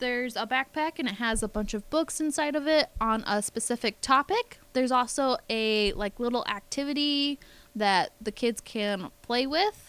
There's 0.00 0.36
a 0.36 0.46
backpack 0.46 0.98
and 0.98 1.08
it 1.08 1.14
has 1.16 1.42
a 1.42 1.48
bunch 1.48 1.72
of 1.74 1.88
books 1.90 2.20
inside 2.20 2.54
of 2.54 2.66
it 2.68 2.88
on 3.00 3.24
a 3.26 3.42
specific 3.42 4.00
topic. 4.00 4.58
There's 4.72 4.92
also 4.92 5.38
a 5.50 5.92
like 5.94 6.20
little 6.20 6.44
activity 6.46 7.38
that 7.74 8.10
the 8.20 8.30
kids 8.32 8.60
can 8.60 9.10
play 9.22 9.46
with. 9.46 9.87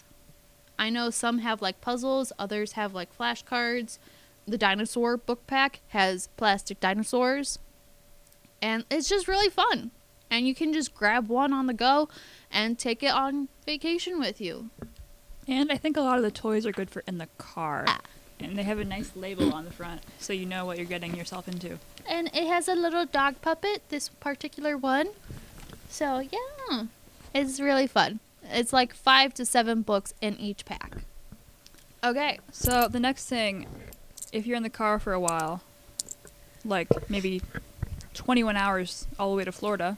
I 0.80 0.90
know 0.90 1.10
some 1.10 1.40
have 1.40 1.62
like 1.62 1.82
puzzles, 1.82 2.32
others 2.40 2.72
have 2.72 2.94
like 2.94 3.16
flashcards. 3.16 4.00
The 4.48 4.58
dinosaur 4.58 5.18
book 5.18 5.46
pack 5.46 5.82
has 5.90 6.30
plastic 6.38 6.80
dinosaurs. 6.80 7.60
And 8.62 8.86
it's 8.90 9.10
just 9.10 9.28
really 9.28 9.50
fun. 9.50 9.92
And 10.32 10.48
you 10.48 10.56
can 10.56 10.72
just 10.72 10.96
grab 10.96 11.28
one 11.28 11.52
on 11.52 11.68
the 11.68 11.74
go 11.74 12.08
and 12.50 12.80
take 12.80 13.04
it 13.04 13.12
on 13.12 13.50
vacation 13.66 14.20
with 14.20 14.40
you. 14.40 14.70
And 15.48 15.72
I 15.72 15.78
think 15.78 15.98
a 15.98 16.02
lot 16.02 16.18
of 16.18 16.24
the 16.24 16.32
toys 16.32 16.66
are 16.66 16.72
good 16.72 16.90
for 16.90 17.04
in 17.06 17.18
the 17.18 17.28
car. 17.38 17.84
Ah. 17.88 18.00
And 18.40 18.58
they 18.58 18.64
have 18.64 18.80
a 18.80 18.86
nice 18.86 19.12
label 19.18 19.54
on 19.54 19.66
the 19.66 19.72
front 19.72 20.02
so 20.18 20.32
you 20.32 20.46
know 20.46 20.66
what 20.66 20.78
you're 20.78 20.86
getting 20.86 21.14
yourself 21.14 21.50
into. 21.50 21.78
And 22.08 22.28
it 22.28 22.48
has 22.48 22.70
a 22.70 22.76
little 22.76 23.06
dog 23.06 23.42
puppet, 23.42 23.82
this 23.90 24.08
particular 24.08 24.78
one. 24.78 25.10
So, 25.90 26.20
yeah. 26.20 26.86
It's 27.34 27.60
really 27.60 27.88
fun. 27.88 28.22
It's 28.50 28.74
like 28.74 28.94
five 28.94 29.34
to 29.36 29.46
seven 29.46 29.82
books 29.82 30.14
in 30.22 30.38
each 30.40 30.66
pack. 30.66 30.98
Okay. 32.04 32.40
So 32.52 32.88
the 32.88 33.00
next 33.00 33.28
thing, 33.28 33.68
if 34.32 34.46
you're 34.46 34.58
in 34.58 34.64
the 34.64 34.70
car 34.70 35.00
for 35.00 35.14
a 35.14 35.20
while, 35.20 35.62
like 36.66 36.88
maybe 37.10 37.42
21 38.14 38.58
hours 38.58 39.08
all 39.18 39.32
the 39.32 39.38
way 39.38 39.46
to 39.46 39.52
Florida, 39.52 39.98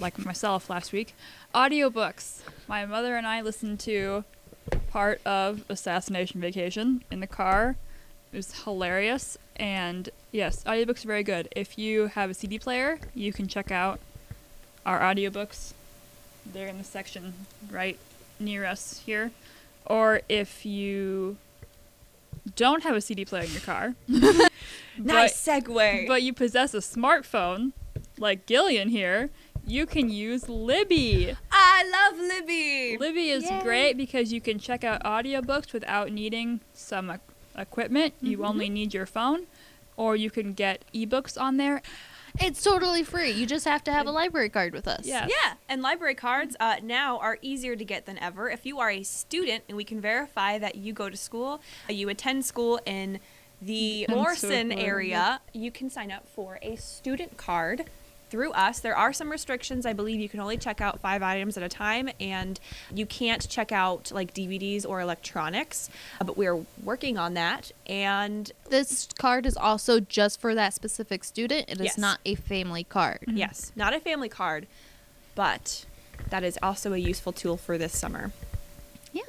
like 0.00 0.24
myself 0.24 0.68
last 0.68 0.92
week, 0.92 1.14
audiobooks. 1.54 2.40
My 2.66 2.84
mother 2.86 3.16
and 3.16 3.26
I 3.26 3.40
listened 3.40 3.80
to 3.80 4.24
part 4.88 5.20
of 5.26 5.64
Assassination 5.68 6.40
Vacation 6.40 7.04
in 7.10 7.20
the 7.20 7.26
car. 7.26 7.76
It 8.32 8.36
was 8.36 8.64
hilarious. 8.64 9.38
And 9.56 10.08
yes, 10.32 10.64
audiobooks 10.64 11.04
are 11.04 11.08
very 11.08 11.22
good. 11.22 11.48
If 11.54 11.78
you 11.78 12.08
have 12.08 12.30
a 12.30 12.34
CD 12.34 12.58
player, 12.58 12.98
you 13.14 13.32
can 13.32 13.46
check 13.46 13.70
out 13.70 14.00
our 14.84 15.00
audiobooks. 15.00 15.72
They're 16.52 16.68
in 16.68 16.78
the 16.78 16.84
section 16.84 17.34
right 17.70 17.98
near 18.38 18.64
us 18.64 19.02
here. 19.04 19.30
Or 19.86 20.20
if 20.28 20.64
you 20.64 21.36
don't 22.56 22.82
have 22.82 22.96
a 22.96 23.00
CD 23.00 23.24
player 23.24 23.44
in 23.44 23.50
your 23.52 23.60
car, 23.60 23.94
Nice 24.98 25.34
segue. 25.46 26.06
but 26.06 26.22
you 26.22 26.32
possess 26.32 26.72
a 26.74 26.78
smartphone, 26.78 27.72
like 28.18 28.46
Gillian 28.46 28.88
here, 28.90 29.30
you 29.66 29.86
can 29.86 30.08
use 30.10 30.48
Libby. 30.48 31.34
I 31.50 31.84
love 31.90 32.18
Libby. 32.20 32.96
Libby 32.98 33.30
is 33.30 33.44
Yay. 33.44 33.60
great 33.62 33.96
because 33.96 34.32
you 34.32 34.40
can 34.40 34.58
check 34.58 34.84
out 34.84 35.02
audiobooks 35.04 35.72
without 35.72 36.12
needing 36.12 36.60
some 36.74 37.18
equipment. 37.56 38.14
You 38.20 38.36
Mm-hmm. 38.38 38.46
only 38.46 38.68
need 38.68 38.94
your 38.94 39.06
phone, 39.06 39.46
or 39.96 40.16
you 40.16 40.30
can 40.30 40.52
get 40.52 40.84
ebooks 40.94 41.40
on 41.40 41.56
there. 41.56 41.82
It's 42.40 42.62
totally 42.62 43.04
free. 43.04 43.30
You 43.30 43.46
just 43.46 43.64
have 43.64 43.84
to 43.84 43.92
have 43.92 44.06
a 44.06 44.10
library 44.10 44.48
card 44.48 44.72
with 44.72 44.88
us. 44.88 45.06
Yeah. 45.06 45.26
Yeah, 45.28 45.54
and 45.68 45.82
library 45.82 46.16
cards 46.16 46.56
uh, 46.58 46.76
now 46.82 47.18
are 47.18 47.38
easier 47.42 47.76
to 47.76 47.84
get 47.84 48.06
than 48.06 48.18
ever. 48.18 48.50
If 48.50 48.66
you 48.66 48.80
are 48.80 48.90
a 48.90 49.02
student 49.04 49.64
and 49.68 49.76
we 49.76 49.84
can 49.84 50.00
verify 50.00 50.58
that 50.58 50.74
you 50.74 50.92
go 50.92 51.08
to 51.08 51.16
school, 51.16 51.60
uh, 51.88 51.92
you 51.92 52.08
attend 52.08 52.44
school 52.44 52.80
in 52.84 53.20
the 53.62 54.04
And 54.08 54.16
Morrison 54.16 54.72
area, 54.72 55.40
you 55.52 55.70
can 55.70 55.88
sign 55.88 56.10
up 56.10 56.28
for 56.28 56.58
a 56.60 56.76
student 56.76 57.36
card 57.36 57.84
through 58.34 58.50
us. 58.50 58.80
There 58.80 58.96
are 58.96 59.12
some 59.12 59.30
restrictions. 59.30 59.86
I 59.86 59.92
believe 59.92 60.18
you 60.18 60.28
can 60.28 60.40
only 60.40 60.56
check 60.56 60.80
out 60.80 60.98
five 60.98 61.22
items 61.22 61.56
at 61.56 61.62
a 61.62 61.68
time, 61.68 62.10
and 62.18 62.58
you 62.92 63.06
can't 63.06 63.48
check 63.48 63.70
out 63.70 64.10
like 64.10 64.34
DVDs 64.34 64.84
or 64.84 64.98
electronics. 65.00 65.88
Uh, 66.20 66.24
but 66.24 66.36
we're 66.36 66.66
working 66.82 67.16
on 67.16 67.34
that, 67.34 67.70
and 67.86 68.50
This 68.70 69.06
card 69.16 69.46
is 69.46 69.56
also 69.56 70.00
just 70.00 70.40
for 70.40 70.52
that 70.56 70.74
specific 70.74 71.22
student. 71.22 71.66
It 71.68 71.78
is 71.78 71.84
Yes. 71.84 71.98
not 71.98 72.18
a 72.26 72.34
family 72.34 72.82
card. 72.82 73.20
yes, 73.28 73.70
not 73.76 73.94
a 73.94 74.00
family 74.00 74.28
card, 74.28 74.66
but 75.36 75.86
that 76.30 76.42
is 76.42 76.58
also 76.60 76.92
a 76.92 76.98
useful 76.98 77.30
tool 77.30 77.56
for 77.56 77.78
this 77.78 77.96
summer. 77.96 78.32
Yeah. 79.12 79.22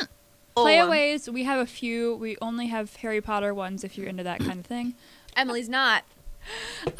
Oh, 0.58 0.63
um, 0.65 0.68
Playaways, 0.68 1.32
we 1.32 1.44
have 1.44 1.60
a 1.60 1.68
few. 1.68 2.15
We 2.15 2.38
only 2.41 2.68
have 2.68 2.96
Harry 2.96 3.22
Potter 3.22 3.54
ones 3.54 3.84
if 3.84 4.00
you're 4.00 4.08
into 4.08 4.24
that 4.24 4.39
kind 4.39 4.60
of 4.60 4.65
thing. 4.65 4.96
Emily's 5.36 5.70
not. 5.70 6.06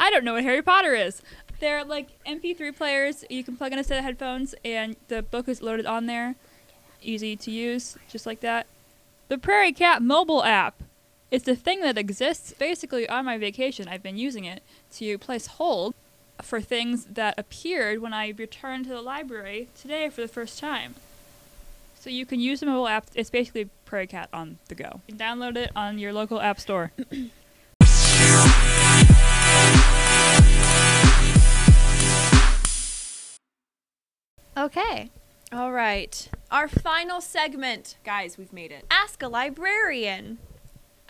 I 0.00 0.10
don't 0.10 0.24
know 0.24 0.34
what 0.34 0.42
Harry 0.44 0.62
Potter 0.62 0.94
is. 0.94 1.22
They're 1.58 1.84
like 1.84 2.08
MP3 2.24 2.76
players. 2.76 3.24
You 3.30 3.42
can 3.42 3.56
plug 3.56 3.72
in 3.72 3.78
a 3.78 3.84
set 3.84 3.98
of 3.98 4.04
headphones, 4.04 4.54
and 4.64 4.96
the 5.08 5.22
book 5.22 5.48
is 5.48 5.62
loaded 5.62 5.86
on 5.86 6.06
there. 6.06 6.34
Easy 7.02 7.36
to 7.36 7.50
use, 7.50 7.96
just 8.08 8.26
like 8.26 8.40
that. 8.40 8.66
The 9.28 9.38
Prairie 9.38 9.72
Cat 9.72 10.02
mobile 10.02 10.44
app. 10.44 10.82
It's 11.30 11.48
a 11.48 11.56
thing 11.56 11.80
that 11.80 11.98
exists 11.98 12.54
basically 12.56 13.08
on 13.08 13.24
my 13.24 13.38
vacation. 13.38 13.88
I've 13.88 14.02
been 14.02 14.16
using 14.16 14.44
it 14.44 14.62
to 14.94 15.18
place 15.18 15.46
hold 15.46 15.94
for 16.42 16.60
things 16.60 17.06
that 17.06 17.38
appeared 17.38 18.00
when 18.00 18.12
I 18.12 18.28
returned 18.28 18.84
to 18.84 18.90
the 18.90 19.02
library 19.02 19.68
today 19.80 20.08
for 20.08 20.20
the 20.20 20.28
first 20.28 20.58
time. 20.58 20.94
So 21.98 22.10
you 22.10 22.24
can 22.24 22.38
use 22.38 22.60
the 22.60 22.66
mobile 22.66 22.86
app. 22.86 23.06
It's 23.14 23.30
basically 23.30 23.68
Prairie 23.84 24.06
Cat 24.06 24.28
on 24.32 24.58
the 24.68 24.76
go. 24.76 25.00
You 25.08 25.16
can 25.16 25.18
download 25.18 25.56
it 25.56 25.72
on 25.74 25.98
your 25.98 26.12
local 26.12 26.40
app 26.40 26.60
store. 26.60 26.92
Okay. 34.56 35.10
All 35.52 35.72
right. 35.72 36.28
Our 36.50 36.68
final 36.68 37.20
segment. 37.20 37.96
Guys, 38.04 38.38
we've 38.38 38.52
made 38.52 38.72
it. 38.72 38.84
Ask 38.90 39.22
a 39.22 39.28
librarian. 39.28 40.38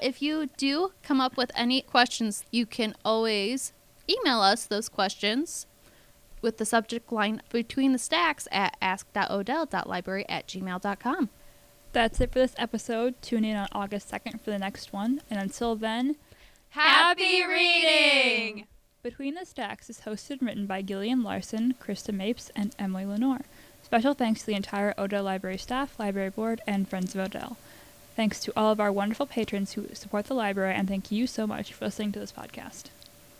If 0.02 0.20
you 0.20 0.48
do 0.56 0.92
come 1.02 1.20
up 1.20 1.37
with 1.37 1.50
any 1.54 1.80
questions, 1.80 2.44
you 2.50 2.66
can 2.66 2.94
always 3.04 3.72
email 4.11 4.40
us 4.40 4.66
those 4.66 4.88
questions 4.88 5.66
with 6.42 6.59
the 6.59 6.66
subject 6.66 7.11
line 7.11 7.40
between 7.50 7.92
the 7.92 7.98
stacks 7.98 8.46
at 8.52 8.76
ask.odell.library 8.82 10.26
at 10.28 10.46
gmail.com. 10.46 11.30
That's 11.92 12.20
it 12.20 12.32
for 12.32 12.40
this 12.40 12.54
episode. 12.59 13.14
Tune 13.22 13.44
in 13.44 13.56
on 13.56 13.68
August 13.72 14.11
2nd 14.11 14.42
for 14.42 14.50
the 14.50 14.59
next 14.59 14.92
one. 14.92 15.22
And 15.30 15.40
until 15.40 15.76
then, 15.76 16.16
Happy 16.70 17.42
reading! 17.42 18.66
Between 19.06 19.36
the 19.36 19.46
Stacks 19.46 19.88
is 19.88 20.00
hosted 20.00 20.40
and 20.40 20.48
written 20.48 20.66
by 20.66 20.82
Gillian 20.82 21.22
Larson, 21.22 21.76
Krista 21.80 22.12
Mapes, 22.12 22.50
and 22.56 22.74
Emily 22.76 23.06
Lenore. 23.06 23.42
Special 23.84 24.14
thanks 24.14 24.40
to 24.40 24.46
the 24.46 24.56
entire 24.56 24.94
Odell 24.98 25.22
Library 25.22 25.58
staff, 25.58 25.96
library 25.96 26.30
board, 26.30 26.60
and 26.66 26.88
Friends 26.88 27.14
of 27.14 27.20
Odell. 27.20 27.56
Thanks 28.16 28.40
to 28.40 28.52
all 28.56 28.72
of 28.72 28.80
our 28.80 28.90
wonderful 28.90 29.26
patrons 29.26 29.74
who 29.74 29.86
support 29.94 30.26
the 30.26 30.34
library, 30.34 30.74
and 30.74 30.88
thank 30.88 31.12
you 31.12 31.28
so 31.28 31.46
much 31.46 31.72
for 31.72 31.84
listening 31.84 32.10
to 32.10 32.18
this 32.18 32.32
podcast. 32.32 32.86